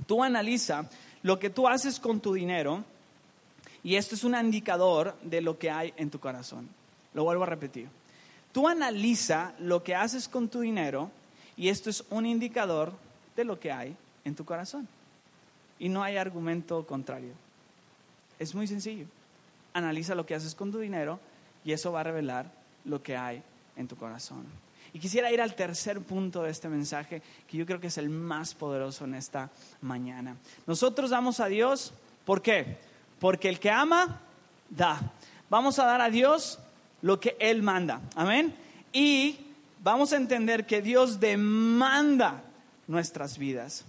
[0.07, 0.89] tú analiza
[1.23, 2.85] lo que tú haces con tu dinero
[3.83, 6.69] y esto es un indicador de lo que hay en tu corazón.
[7.15, 7.89] Lo vuelvo a repetir.
[8.53, 11.11] Tú analiza lo que haces con tu dinero
[11.57, 12.93] y esto es un indicador
[13.35, 14.87] de lo que hay en tu corazón.
[15.79, 17.33] Y no hay argumento contrario.
[18.39, 19.07] Es muy sencillo.
[19.73, 21.21] Analiza lo que haces con tu dinero
[21.65, 22.51] y eso va a revelar
[22.85, 23.43] lo que hay
[23.77, 24.45] en tu corazón.
[24.93, 28.09] Y quisiera ir al tercer punto de este mensaje, que yo creo que es el
[28.09, 29.51] más poderoso en esta
[29.83, 30.37] mañana.
[30.67, 31.93] Nosotros damos a Dios,
[32.25, 32.79] ¿por qué?
[33.21, 34.21] Porque el que ama,
[34.71, 35.13] da.
[35.51, 36.59] Vamos a dar a Dios
[37.03, 38.01] lo que Él manda.
[38.15, 38.55] Amén.
[38.93, 39.39] Y
[39.83, 42.43] vamos a entender que Dios demanda
[42.87, 43.85] nuestras vidas.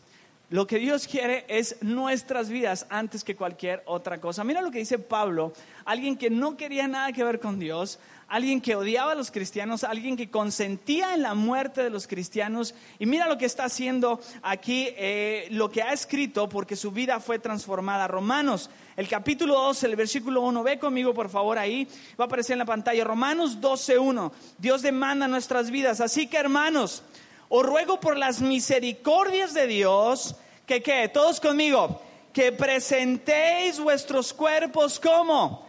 [0.52, 4.44] Lo que Dios quiere es nuestras vidas antes que cualquier otra cosa.
[4.44, 5.54] Mira lo que dice Pablo,
[5.86, 9.84] alguien que no quería nada que ver con Dios, alguien que odiaba a los cristianos,
[9.84, 12.74] alguien que consentía en la muerte de los cristianos.
[12.98, 17.20] Y mira lo que está haciendo aquí, eh, lo que ha escrito, porque su vida
[17.20, 18.08] fue transformada.
[18.08, 21.88] Romanos, el capítulo 12, el versículo 1, ve conmigo por favor ahí,
[22.20, 23.04] va a aparecer en la pantalla.
[23.04, 26.02] Romanos 12, 1, Dios demanda nuestras vidas.
[26.02, 27.04] Así que hermanos,
[27.50, 30.36] os ruego por las misericordias de Dios,
[30.66, 35.68] que qué, todos conmigo, que presentéis vuestros cuerpos como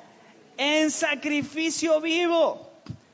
[0.59, 2.71] en sacrificio vivo,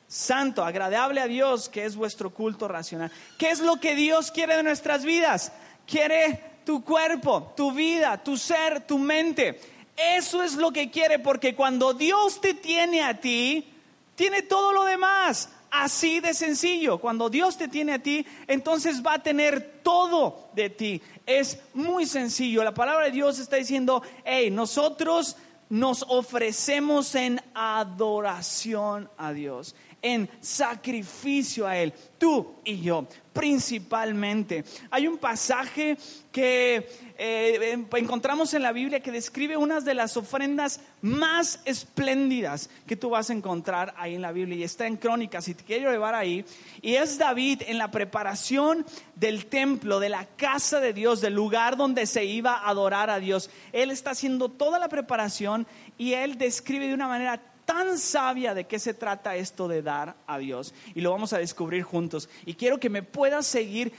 [0.09, 3.13] santo, agradable a Dios, que es vuestro culto racional.
[3.39, 5.53] ¿Qué es lo que Dios quiere de nuestras vidas?
[5.87, 9.61] Quiere tu cuerpo, tu vida, tu ser, tu mente.
[9.97, 13.73] Eso es lo que quiere, porque cuando Dios te tiene a ti,
[14.17, 15.51] tiene todo lo demás.
[15.79, 16.99] Así de sencillo.
[16.99, 21.03] Cuando Dios te tiene a ti, entonces va a tener todo de ti.
[21.27, 22.65] Es muy sencillo.
[22.65, 25.37] La palabra de Dios está diciendo, hey, nosotros
[25.69, 29.75] nos ofrecemos en adoración a Dios,
[30.07, 34.65] en sacrificio a Él, tú y yo, principalmente.
[34.89, 35.99] Hay un pasaje
[36.31, 36.89] que
[37.19, 43.11] eh, encontramos en la Biblia que describe unas de las ofrendas más espléndidas que tú
[43.11, 46.15] vas a encontrar ahí en la Biblia y está en Crónicas y te quiero llevar
[46.15, 46.45] ahí.
[46.83, 51.77] Y es David en la preparación del templo, de la casa de Dios, del lugar
[51.77, 53.51] donde se iba a adorar a Dios.
[53.73, 55.67] Él está haciendo toda la preparación
[55.99, 60.17] y él describe de una manera tan sabia de qué se trata esto de dar
[60.27, 60.73] a Dios.
[60.95, 62.31] Y lo vamos a descubrir juntos.
[62.47, 63.93] Y quiero que me puedas seguir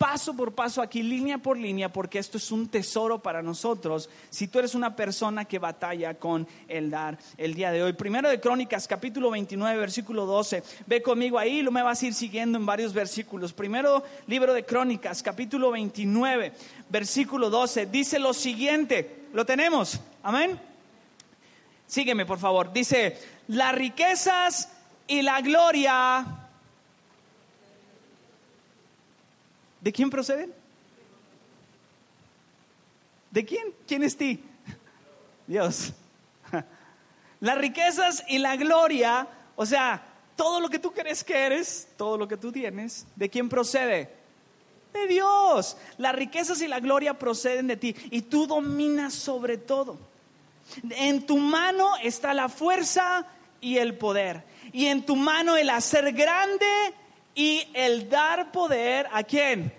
[0.00, 4.08] paso por paso aquí, línea por línea, porque esto es un tesoro para nosotros.
[4.30, 7.92] Si tú eres una persona que batalla con el dar el día de hoy.
[7.92, 10.62] Primero de Crónicas, capítulo 29, versículo 12.
[10.86, 13.52] Ve conmigo ahí, lo me vas a ir siguiendo en varios versículos.
[13.52, 16.54] Primero libro de Crónicas, capítulo 29,
[16.88, 17.84] versículo 12.
[17.84, 20.00] Dice lo siguiente, ¿lo tenemos?
[20.22, 20.69] Amén.
[21.90, 22.72] Sígueme, por favor.
[22.72, 24.68] Dice, las riquezas
[25.08, 26.24] y la gloria.
[29.80, 30.54] ¿De quién proceden?
[33.32, 33.74] ¿De quién?
[33.88, 34.40] ¿Quién es ti?
[35.48, 35.92] Dios.
[37.40, 39.26] Las riquezas y la gloria,
[39.56, 40.04] o sea,
[40.36, 44.10] todo lo que tú crees que eres, todo lo que tú tienes, ¿de quién procede?
[44.92, 45.76] De Dios.
[45.96, 50.09] Las riquezas y la gloria proceden de ti y tú dominas sobre todo.
[50.90, 53.26] En tu mano está la fuerza
[53.60, 54.44] y el poder.
[54.72, 56.66] Y en tu mano el hacer grande
[57.34, 59.72] y el dar poder a quién.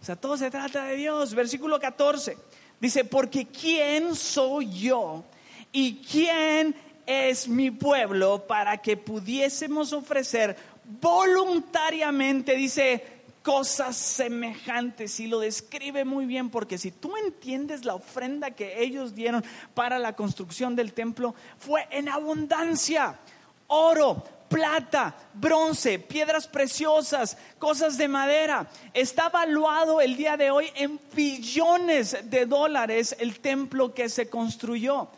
[0.00, 1.34] O sea, todo se trata de Dios.
[1.34, 2.36] Versículo 14
[2.80, 5.24] dice, porque ¿quién soy yo
[5.70, 6.74] y quién
[7.06, 10.56] es mi pueblo para que pudiésemos ofrecer
[11.00, 18.52] voluntariamente, dice, cosas semejantes y lo describe muy bien porque si tú entiendes la ofrenda
[18.52, 23.18] que ellos dieron para la construcción del templo fue en abundancia,
[23.66, 28.68] oro, plata, bronce, piedras preciosas, cosas de madera.
[28.92, 35.08] Está valuado el día de hoy en billones de dólares el templo que se construyó.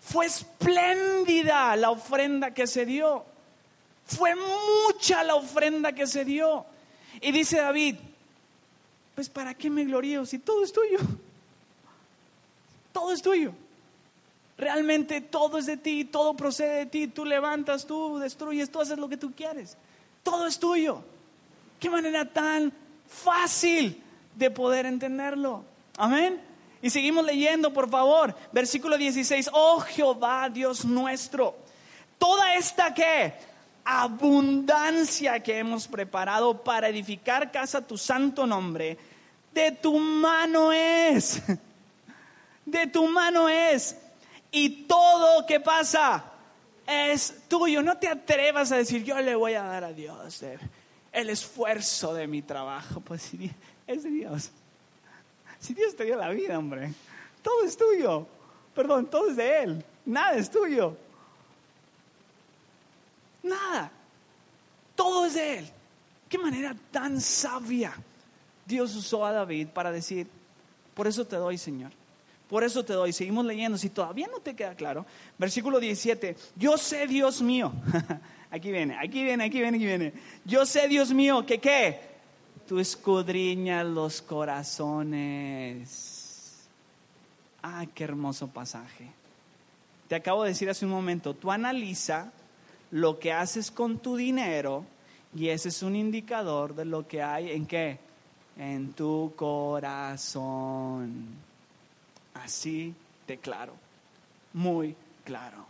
[0.00, 3.24] Fue espléndida la ofrenda que se dio.
[4.06, 6.64] Fue mucha la ofrenda que se dio.
[7.20, 7.96] Y dice David,
[9.14, 10.98] pues ¿para qué me glorío si todo es tuyo?
[12.92, 13.52] Todo es tuyo.
[14.58, 17.06] Realmente todo es de ti, todo procede de ti.
[17.08, 19.76] Tú levantas, tú destruyes, tú haces lo que tú quieres.
[20.22, 21.02] Todo es tuyo.
[21.78, 22.72] Qué manera tan
[23.06, 24.02] fácil
[24.34, 25.62] de poder entenderlo.
[25.98, 26.40] Amén.
[26.80, 28.34] Y seguimos leyendo, por favor.
[28.52, 29.50] Versículo 16.
[29.52, 31.54] Oh Jehová, Dios nuestro.
[32.18, 33.34] Toda esta que
[33.86, 38.98] abundancia que hemos preparado para edificar casa tu santo nombre,
[39.52, 41.40] de tu mano es,
[42.66, 43.96] de tu mano es.
[44.50, 46.24] Y todo que pasa
[46.86, 47.82] es tuyo.
[47.82, 50.42] No te atrevas a decir, yo le voy a dar a Dios
[51.12, 53.00] el esfuerzo de mi trabajo.
[53.00, 53.30] Pues
[53.86, 54.50] es de Dios.
[55.60, 56.92] Si Dios te dio la vida, hombre,
[57.42, 58.26] todo es tuyo.
[58.74, 59.84] Perdón, todo es de Él.
[60.04, 60.96] Nada es tuyo.
[63.46, 63.90] Nada.
[64.94, 65.68] Todo es de Él.
[66.28, 67.94] Qué manera tan sabia
[68.66, 70.26] Dios usó a David para decir,
[70.94, 71.92] por eso te doy, Señor.
[72.48, 73.12] Por eso te doy.
[73.12, 73.78] Seguimos leyendo.
[73.78, 75.06] Si todavía no te queda claro,
[75.38, 76.36] versículo 17.
[76.56, 77.72] Yo sé, Dios mío.
[78.50, 80.12] aquí viene, aquí viene, aquí viene, aquí viene.
[80.44, 82.00] Yo sé, Dios mío, que qué.
[82.66, 85.76] Tú escudriñas los corazones.
[87.62, 89.10] Ah, qué hermoso pasaje.
[90.08, 91.34] Te acabo de decir hace un momento.
[91.34, 92.32] Tú analiza
[92.90, 94.84] lo que haces con tu dinero
[95.34, 97.98] y ese es un indicador de lo que hay en qué?
[98.56, 101.26] en tu corazón.
[102.34, 102.94] Así
[103.26, 103.74] de claro,
[104.52, 104.94] muy
[105.24, 105.66] claro.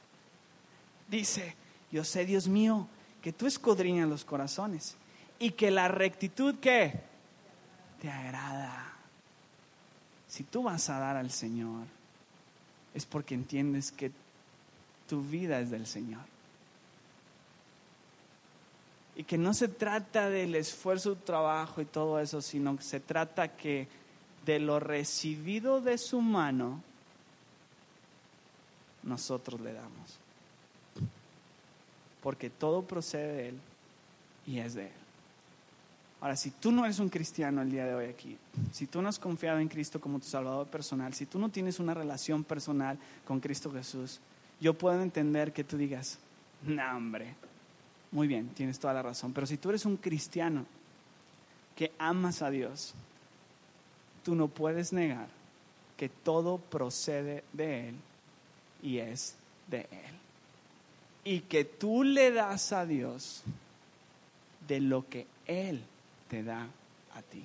[1.08, 1.54] Dice,
[1.92, 2.88] yo sé, Dios mío,
[3.22, 4.96] que tú escudriñas los corazones
[5.38, 6.92] y que la rectitud que
[8.00, 8.92] te agrada.
[10.28, 11.86] Si tú vas a dar al Señor,
[12.94, 14.10] es porque entiendes que
[15.08, 16.22] tu vida es del Señor.
[19.16, 23.56] Y que no se trata del esfuerzo, trabajo y todo eso, sino que se trata
[23.56, 23.88] que
[24.44, 26.82] de lo recibido de su mano,
[29.02, 30.18] nosotros le damos.
[32.22, 33.60] Porque todo procede de Él
[34.46, 34.92] y es de Él.
[36.20, 38.36] Ahora, si tú no eres un cristiano el día de hoy aquí,
[38.72, 41.78] si tú no has confiado en Cristo como tu Salvador personal, si tú no tienes
[41.78, 44.18] una relación personal con Cristo Jesús,
[44.60, 46.18] yo puedo entender que tú digas,
[46.62, 47.34] no hombre,
[48.12, 50.64] muy bien, tienes toda la razón, pero si tú eres un cristiano
[51.74, 52.94] que amas a Dios,
[54.24, 55.28] tú no puedes negar
[55.96, 57.94] que todo procede de Él
[58.82, 59.36] y es
[59.68, 60.14] de Él.
[61.24, 63.42] Y que tú le das a Dios
[64.68, 65.82] de lo que Él
[66.28, 66.68] te da
[67.14, 67.42] a ti.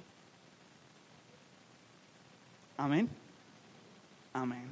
[2.78, 3.10] Amén.
[4.34, 4.65] Amén.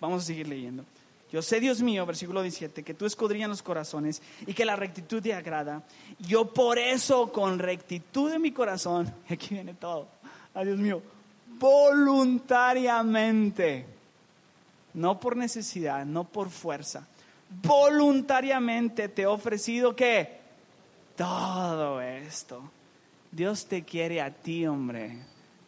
[0.00, 0.84] Vamos a seguir leyendo.
[1.32, 5.22] Yo sé, Dios mío, versículo 17, que tú escudriñas los corazones y que la rectitud
[5.22, 5.82] te agrada.
[6.18, 10.08] Yo por eso, con rectitud de mi corazón, aquí viene todo,
[10.52, 11.00] ay Dios mío,
[11.58, 13.86] voluntariamente,
[14.92, 17.06] no por necesidad, no por fuerza,
[17.62, 20.38] voluntariamente te he ofrecido que
[21.16, 22.62] todo esto.
[23.30, 25.16] Dios te quiere a ti, hombre.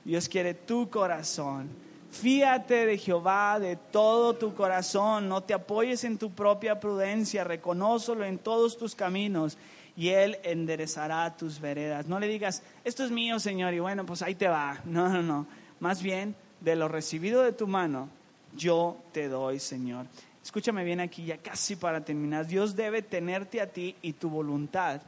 [0.05, 1.71] Dios quiere tu corazón.
[2.15, 8.25] Fíate de Jehová de todo tu corazón, no te apoyes en tu propia prudencia, reconócelo
[8.25, 9.59] en todos tus caminos
[9.97, 12.07] y Él enderezará tus veredas.
[12.07, 14.81] No le digas, esto es mío, Señor, y bueno, pues ahí te va.
[14.85, 15.47] No, no, no.
[15.81, 18.09] Más bien, de lo recibido de tu mano,
[18.57, 20.07] yo te doy, Señor.
[20.41, 22.47] Escúchame bien aquí, ya casi para terminar.
[22.47, 25.01] Dios debe tenerte a ti y tu voluntad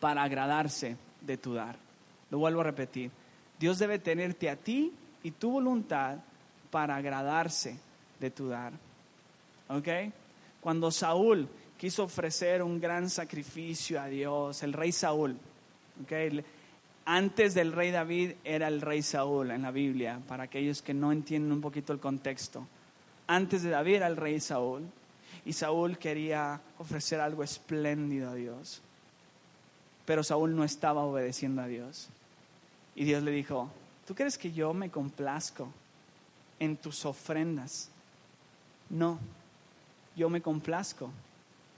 [0.00, 1.76] para agradarse de tu dar.
[2.30, 3.10] Lo vuelvo a repetir.
[3.58, 6.18] Dios debe tenerte a ti y tu voluntad
[6.70, 7.78] para agradarse
[8.18, 8.72] de tu dar.
[9.68, 9.88] ¿Ok?
[10.60, 15.36] Cuando Saúl quiso ofrecer un gran sacrificio a Dios, el rey Saúl,
[16.02, 16.42] ¿ok?
[17.06, 21.10] Antes del rey David era el rey Saúl en la Biblia, para aquellos que no
[21.10, 22.66] entienden un poquito el contexto.
[23.26, 24.82] Antes de David era el rey Saúl
[25.44, 28.82] y Saúl quería ofrecer algo espléndido a Dios.
[30.04, 32.10] Pero Saúl no estaba obedeciendo a Dios.
[32.94, 33.70] Y Dios le dijo,
[34.10, 35.68] ¿tú crees que yo me complazco
[36.58, 37.90] en tus ofrendas?
[38.88, 39.20] No,
[40.16, 41.12] yo me complazco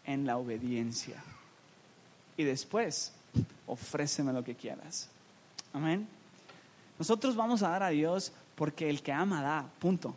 [0.06, 1.22] en la obediencia.
[2.38, 3.12] Y después,
[3.66, 5.10] ofréceme lo que quieras.
[5.74, 6.08] Amén.
[6.98, 10.14] Nosotros vamos a dar a Dios porque el que ama da, punto.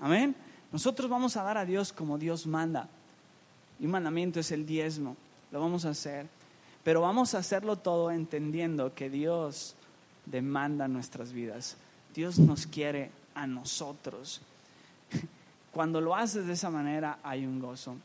[0.00, 0.34] Amén.
[0.72, 2.88] Nosotros vamos a dar a Dios como Dios manda.
[3.78, 5.14] Y un mandamiento es el diezmo.
[5.52, 6.26] Lo vamos a hacer.
[6.84, 9.76] Pero vamos a hacerlo todo entendiendo que Dios
[10.26, 11.76] demanda nuestras vidas.
[12.14, 14.40] Dios nos quiere a nosotros.
[15.72, 17.96] Cuando lo haces de esa manera hay un gozo.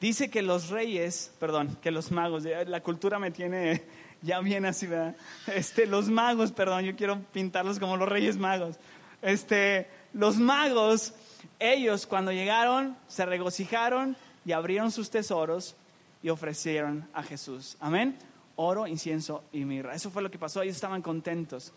[0.00, 3.82] Dice que los reyes, perdón, que los magos, la cultura me tiene
[4.22, 5.16] ya bien así, ¿verdad?
[5.46, 8.76] Este, los magos, perdón, yo quiero pintarlos como los reyes magos.
[9.22, 11.14] Este, los magos,
[11.58, 15.74] ellos cuando llegaron se regocijaron y abrieron sus tesoros
[16.22, 17.76] y ofrecieron a Jesús.
[17.80, 18.16] Amén
[18.56, 19.94] oro, incienso y mirra.
[19.94, 21.72] Eso fue lo que pasó, ellos estaban contentos.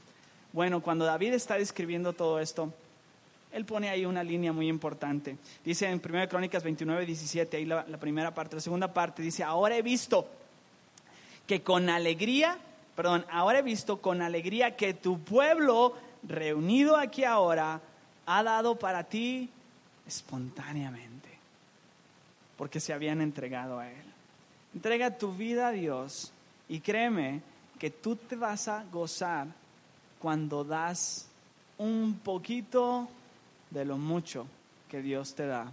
[0.51, 2.73] Bueno, cuando David está describiendo todo esto,
[3.51, 5.37] él pone ahí una línea muy importante.
[5.63, 9.43] Dice en 1 Crónicas 29, 17, ahí la, la primera parte, la segunda parte, dice,
[9.43, 10.27] ahora he visto
[11.47, 12.57] que con alegría,
[12.95, 17.81] perdón, ahora he visto con alegría que tu pueblo reunido aquí ahora
[18.25, 19.49] ha dado para ti
[20.07, 21.29] espontáneamente,
[22.57, 24.03] porque se habían entregado a Él.
[24.75, 26.31] Entrega tu vida a Dios
[26.69, 27.41] y créeme
[27.77, 29.47] que tú te vas a gozar
[30.19, 31.27] cuando das
[31.77, 33.07] un poquito
[33.69, 34.45] de lo mucho
[34.87, 35.71] que Dios te da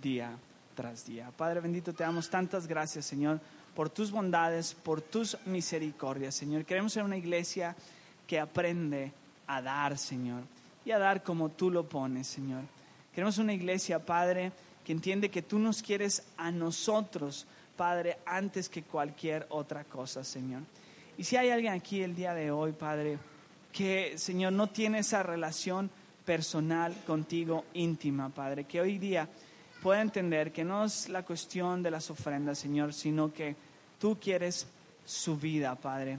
[0.00, 0.32] día
[0.74, 1.30] tras día.
[1.36, 3.40] Padre bendito, te damos tantas gracias, Señor,
[3.74, 6.64] por tus bondades, por tus misericordias, Señor.
[6.64, 7.76] Queremos ser una iglesia
[8.26, 9.12] que aprende
[9.46, 10.42] a dar, Señor,
[10.84, 12.62] y a dar como tú lo pones, Señor.
[13.14, 14.52] Queremos una iglesia, Padre,
[14.84, 17.46] que entiende que tú nos quieres a nosotros
[17.80, 20.60] Padre, antes que cualquier otra cosa, Señor.
[21.16, 23.16] Y si hay alguien aquí el día de hoy, Padre,
[23.72, 25.90] que, Señor, no tiene esa relación
[26.26, 29.26] personal contigo íntima, Padre, que hoy día
[29.82, 33.56] pueda entender que no es la cuestión de las ofrendas, Señor, sino que
[33.98, 34.66] tú quieres
[35.06, 36.18] su vida, Padre.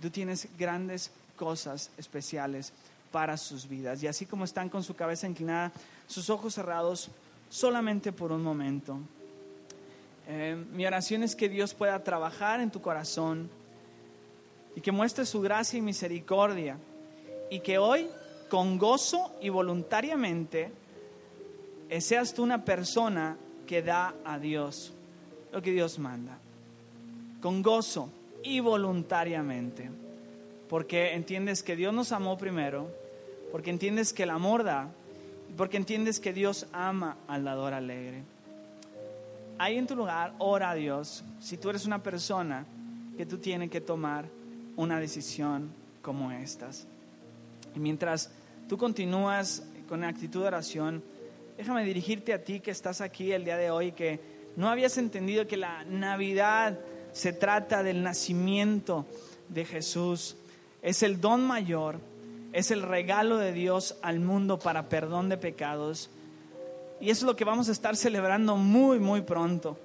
[0.00, 2.72] Tú tienes grandes cosas especiales
[3.10, 4.02] para sus vidas.
[4.02, 5.72] Y así como están con su cabeza inclinada,
[6.06, 7.10] sus ojos cerrados,
[7.50, 8.98] solamente por un momento.
[10.28, 13.50] Eh, mi oración es que Dios pueda trabajar en tu corazón
[14.76, 16.78] y que muestre su gracia y misericordia
[17.50, 18.08] y que hoy,
[18.48, 20.70] con gozo y voluntariamente,
[21.88, 24.94] eh, seas tú una persona que da a Dios
[25.52, 26.38] lo que Dios manda,
[27.42, 28.08] con gozo
[28.42, 29.90] y voluntariamente,
[30.68, 32.88] porque entiendes que Dios nos amó primero,
[33.50, 34.88] porque entiendes que el amor da,
[35.56, 38.22] porque entiendes que Dios ama al dador alegre.
[39.62, 42.66] Ahí en tu lugar, ora a Dios si tú eres una persona
[43.16, 44.28] que tú tienes que tomar
[44.74, 46.88] una decisión como estas.
[47.72, 48.32] Y mientras
[48.68, 51.04] tú continúas con actitud de oración,
[51.56, 54.18] déjame dirigirte a ti que estás aquí el día de hoy, que
[54.56, 56.80] no habías entendido que la Navidad
[57.12, 59.06] se trata del nacimiento
[59.48, 60.36] de Jesús.
[60.82, 62.00] Es el don mayor,
[62.52, 66.10] es el regalo de Dios al mundo para perdón de pecados.
[67.02, 69.76] Y eso es lo que vamos a estar celebrando muy, muy pronto.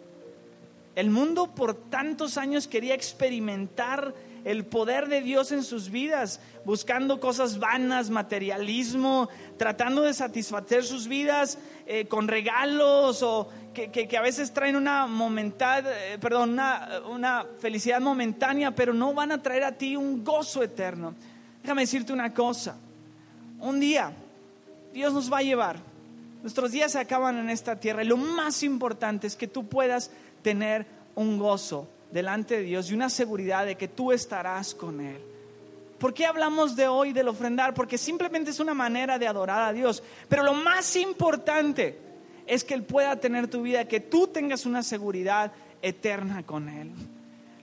[0.95, 4.13] El mundo por tantos años quería experimentar
[4.45, 11.07] el poder de Dios en sus vidas, buscando cosas vanas, materialismo, tratando de satisfacer sus
[11.07, 11.57] vidas
[11.87, 18.75] eh, con regalos o que, a veces traen una eh, perdón, una, una felicidad momentánea,
[18.75, 21.15] pero no van a traer a ti un gozo eterno.
[21.63, 22.77] Déjame decirte una cosa.
[23.59, 24.13] Un día
[24.93, 25.86] Dios nos va a llevar.
[26.41, 30.11] Nuestros días se acaban en esta tierra y lo más importante es que tú puedas
[30.41, 30.85] tener
[31.15, 35.21] un gozo delante de Dios y una seguridad de que tú estarás con Él.
[35.97, 37.73] ¿Por qué hablamos de hoy del ofrendar?
[37.73, 40.03] Porque simplemente es una manera de adorar a Dios.
[40.29, 41.97] Pero lo más importante
[42.45, 46.91] es que Él pueda tener tu vida, que tú tengas una seguridad eterna con Él.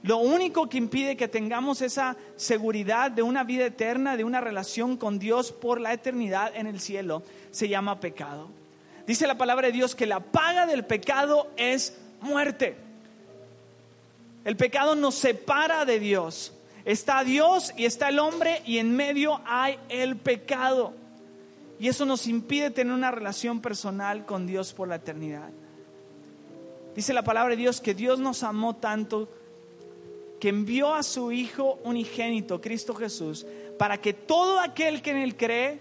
[0.02, 4.96] Lo único que impide que tengamos esa seguridad de una vida eterna, de una relación
[4.96, 7.22] con Dios por la eternidad en el cielo,
[7.52, 8.50] se llama pecado.
[9.06, 12.76] Dice la palabra de Dios que la paga del pecado es muerte.
[14.44, 16.52] El pecado nos separa de Dios.
[16.84, 20.92] Está Dios y está el hombre y en medio hay el pecado.
[21.78, 25.50] Y eso nos impide tener una relación personal con Dios por la eternidad.
[26.94, 29.28] Dice la palabra de Dios que Dios nos amó tanto
[30.40, 33.46] que envió a su Hijo unigénito, Cristo Jesús,
[33.78, 35.80] para que todo aquel que en Él cree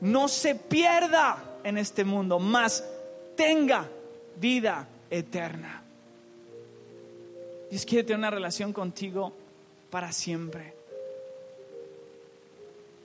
[0.00, 2.84] no se pierda en este mundo, mas
[3.36, 3.88] tenga
[4.36, 5.82] vida eterna.
[7.70, 9.32] Dios quiere tener una relación contigo
[9.90, 10.74] para siempre.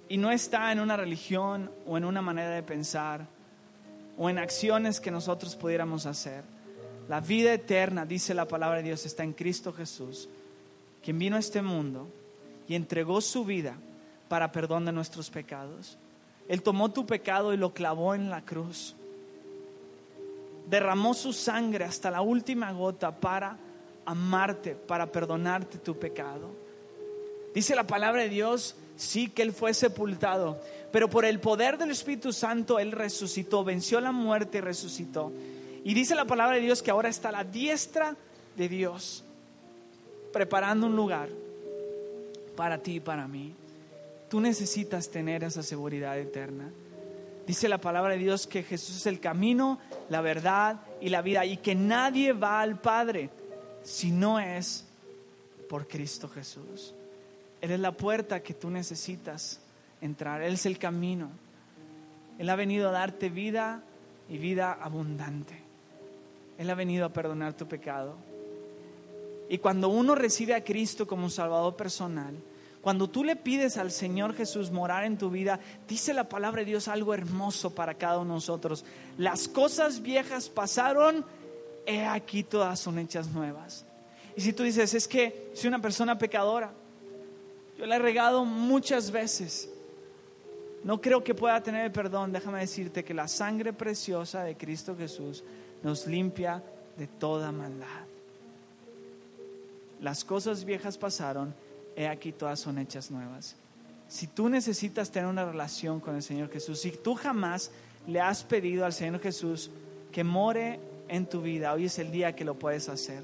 [0.10, 3.26] Y no está en una religión o en una manera de pensar
[4.18, 6.44] o en acciones que nosotros pudiéramos hacer.
[7.10, 10.30] La vida eterna, dice la palabra de Dios, está en Cristo Jesús,
[11.04, 12.08] quien vino a este mundo
[12.68, 13.76] y entregó su vida
[14.30, 15.98] para perdón de nuestros pecados.
[16.48, 18.96] Él tomó tu pecado y lo clavó en la cruz.
[20.70, 23.58] Derramó su sangre hasta la última gota para
[24.06, 26.50] amarte, para perdonarte tu pecado.
[27.54, 30.60] Dice la palabra de Dios, sí que Él fue sepultado,
[30.92, 35.32] pero por el poder del Espíritu Santo Él resucitó, venció la muerte y resucitó.
[35.84, 38.16] Y dice la palabra de Dios que ahora está a la diestra
[38.56, 39.24] de Dios,
[40.32, 41.30] preparando un lugar
[42.56, 43.54] para ti y para mí.
[44.34, 46.72] Tú necesitas tener esa seguridad eterna.
[47.46, 49.78] Dice la palabra de Dios que Jesús es el camino,
[50.10, 53.30] la verdad y la vida y que nadie va al Padre
[53.84, 54.88] si no es
[55.70, 56.96] por Cristo Jesús.
[57.62, 59.60] Él es la puerta que tú necesitas
[60.02, 60.42] entrar.
[60.42, 61.30] Él es el camino.
[62.40, 63.84] Él ha venido a darte vida
[64.30, 65.62] y vida abundante.
[66.58, 68.16] Él ha venido a perdonar tu pecado.
[69.48, 72.34] Y cuando uno recibe a Cristo como Salvador personal,
[72.84, 76.66] cuando tú le pides al Señor Jesús morar en tu vida, dice la palabra de
[76.66, 78.84] Dios algo hermoso para cada uno de nosotros.
[79.18, 81.26] Las cosas viejas pasaron
[81.86, 83.86] he aquí todas son hechas nuevas.
[84.36, 86.74] Y si tú dices, es que soy una persona pecadora,
[87.78, 89.70] yo la he regado muchas veces,
[90.84, 95.44] no creo que pueda tener perdón, déjame decirte que la sangre preciosa de Cristo Jesús
[95.84, 96.62] nos limpia
[96.98, 98.04] de toda maldad.
[100.02, 101.56] Las cosas viejas pasaron,
[101.96, 103.56] he aquí todas son hechas nuevas.
[104.08, 107.72] Si tú necesitas tener una relación con el Señor Jesús, si tú jamás
[108.08, 109.72] le has pedido al Señor Jesús
[110.12, 111.74] que more en tu vida.
[111.74, 113.22] Hoy es el día que lo puedes hacer.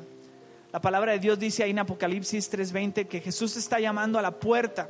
[0.71, 4.31] La palabra de Dios dice ahí en Apocalipsis 3:20 que Jesús está llamando a la
[4.31, 4.87] puerta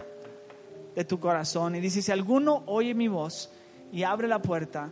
[0.96, 3.50] de tu corazón y dice, si alguno oye mi voz
[3.92, 4.92] y abre la puerta,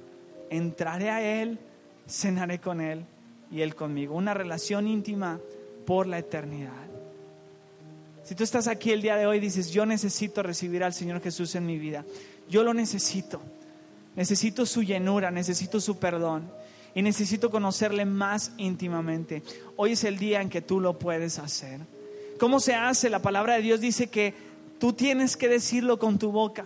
[0.49, 1.59] entraré a Él,
[2.07, 3.03] cenaré con Él
[3.51, 4.15] y Él conmigo.
[4.15, 5.39] Una relación íntima
[5.85, 6.96] por la eternidad.
[8.27, 11.21] Si tú estás aquí el día de hoy y dices, yo necesito recibir al Señor
[11.21, 12.03] Jesús en mi vida,
[12.49, 13.41] yo lo necesito.
[14.17, 16.51] Necesito su llenura, necesito su perdón
[16.93, 19.43] y necesito conocerle más íntimamente.
[19.77, 21.79] Hoy es el día en que tú lo puedes hacer.
[22.37, 23.09] ¿Cómo se hace?
[23.09, 24.33] La palabra de Dios dice que
[24.77, 26.65] tú tienes que decirlo con tu boca,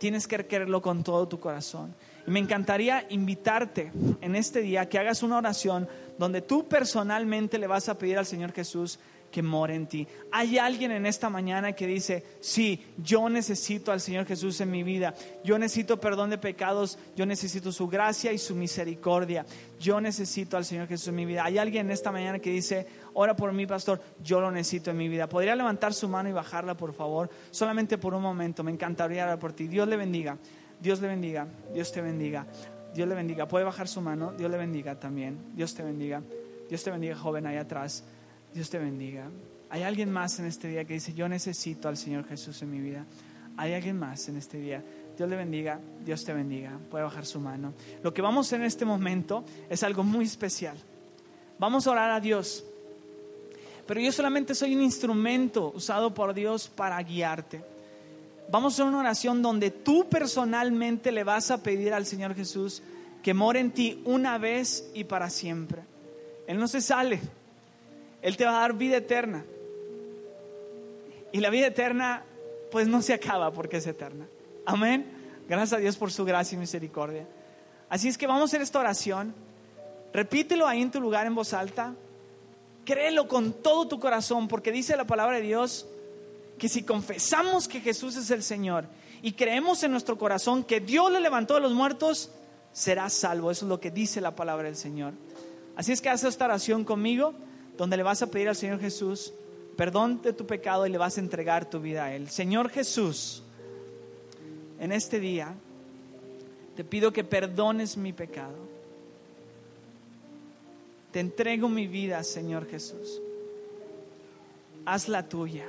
[0.00, 1.94] tienes que quererlo con todo tu corazón.
[2.26, 5.86] Y me encantaría invitarte en este día que hagas una oración
[6.18, 8.98] donde tú personalmente le vas a pedir al Señor Jesús
[9.30, 10.06] que more en ti.
[10.32, 14.82] Hay alguien en esta mañana que dice, sí, yo necesito al Señor Jesús en mi
[14.82, 15.14] vida,
[15.44, 19.44] yo necesito perdón de pecados, yo necesito su gracia y su misericordia,
[19.80, 21.44] yo necesito al Señor Jesús en mi vida.
[21.44, 24.96] Hay alguien en esta mañana que dice, ora por mí, pastor, yo lo necesito en
[24.96, 25.28] mi vida.
[25.28, 27.30] ¿Podría levantar su mano y bajarla, por favor?
[27.50, 29.68] Solamente por un momento, me encantaría orar por ti.
[29.68, 30.38] Dios le bendiga,
[30.80, 32.46] Dios le bendiga, Dios te bendiga.
[32.94, 33.46] Dios le bendiga.
[33.46, 34.32] Puede bajar su mano.
[34.32, 35.38] Dios le bendiga también.
[35.54, 36.22] Dios te bendiga.
[36.68, 38.04] Dios te bendiga, joven, ahí atrás.
[38.58, 39.30] Dios te bendiga.
[39.70, 42.80] Hay alguien más en este día que dice, yo necesito al Señor Jesús en mi
[42.80, 43.06] vida.
[43.56, 44.82] Hay alguien más en este día.
[45.16, 46.76] Dios le bendiga, Dios te bendiga.
[46.90, 47.72] Puede bajar su mano.
[48.02, 50.76] Lo que vamos a hacer en este momento es algo muy especial.
[51.60, 52.64] Vamos a orar a Dios.
[53.86, 57.62] Pero yo solamente soy un instrumento usado por Dios para guiarte.
[58.50, 62.82] Vamos a hacer una oración donde tú personalmente le vas a pedir al Señor Jesús
[63.22, 65.82] que more en ti una vez y para siempre.
[66.48, 67.20] Él no se sale.
[68.28, 69.42] Él te va a dar vida eterna.
[71.32, 72.24] Y la vida eterna,
[72.70, 74.28] pues no se acaba porque es eterna.
[74.66, 75.10] Amén.
[75.48, 77.26] Gracias a Dios por su gracia y misericordia.
[77.88, 79.34] Así es que vamos a hacer esta oración.
[80.12, 81.94] Repítelo ahí en tu lugar en voz alta.
[82.84, 85.86] Créelo con todo tu corazón, porque dice la palabra de Dios
[86.58, 88.84] que si confesamos que Jesús es el Señor
[89.22, 92.30] y creemos en nuestro corazón que Dios le levantó de los muertos,
[92.74, 93.50] serás salvo.
[93.50, 95.14] Eso es lo que dice la palabra del Señor.
[95.76, 97.34] Así es que haz esta oración conmigo
[97.78, 99.32] donde le vas a pedir al Señor Jesús
[99.76, 102.28] perdón de tu pecado y le vas a entregar tu vida a Él.
[102.28, 103.44] Señor Jesús,
[104.80, 105.54] en este día
[106.74, 108.56] te pido que perdones mi pecado.
[111.12, 113.22] Te entrego mi vida, Señor Jesús.
[114.84, 115.66] Haz la tuya.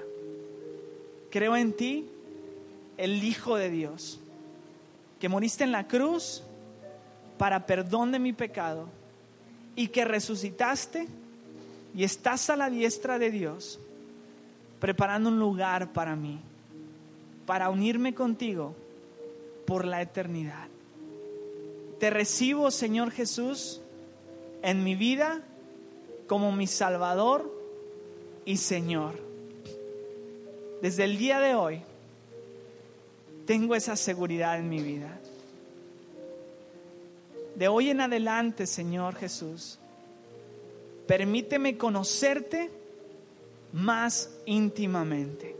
[1.29, 2.09] Creo en ti,
[2.97, 4.19] el Hijo de Dios,
[5.19, 6.41] que moriste en la cruz
[7.37, 8.89] para perdón de mi pecado
[9.75, 11.07] y que resucitaste
[11.95, 13.79] y estás a la diestra de Dios,
[14.79, 16.39] preparando un lugar para mí,
[17.45, 18.75] para unirme contigo
[19.65, 20.67] por la eternidad.
[21.99, 23.81] Te recibo, Señor Jesús,
[24.61, 25.41] en mi vida
[26.27, 27.51] como mi Salvador
[28.45, 29.15] y Señor.
[30.81, 31.81] Desde el día de hoy
[33.45, 35.19] tengo esa seguridad en mi vida.
[37.55, 39.78] De hoy en adelante, Señor Jesús,
[41.09, 42.69] permíteme conocerte
[43.73, 45.55] más íntimamente,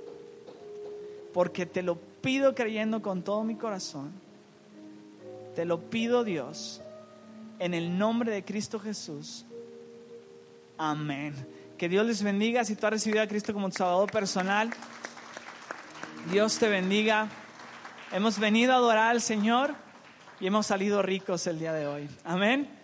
[1.34, 4.12] porque te lo pido creyendo con todo mi corazón,
[5.56, 6.84] te lo pido Dios,
[7.58, 9.44] en el nombre de Cristo Jesús.
[10.78, 11.34] Amén.
[11.80, 14.70] Que Dios les bendiga si tú has recibido a Cristo como tu Salvador personal.
[16.32, 17.28] Dios te bendiga.
[18.12, 19.74] Hemos venido a adorar al Señor
[20.40, 22.08] y hemos salido ricos el día de hoy.
[22.24, 22.79] Amén.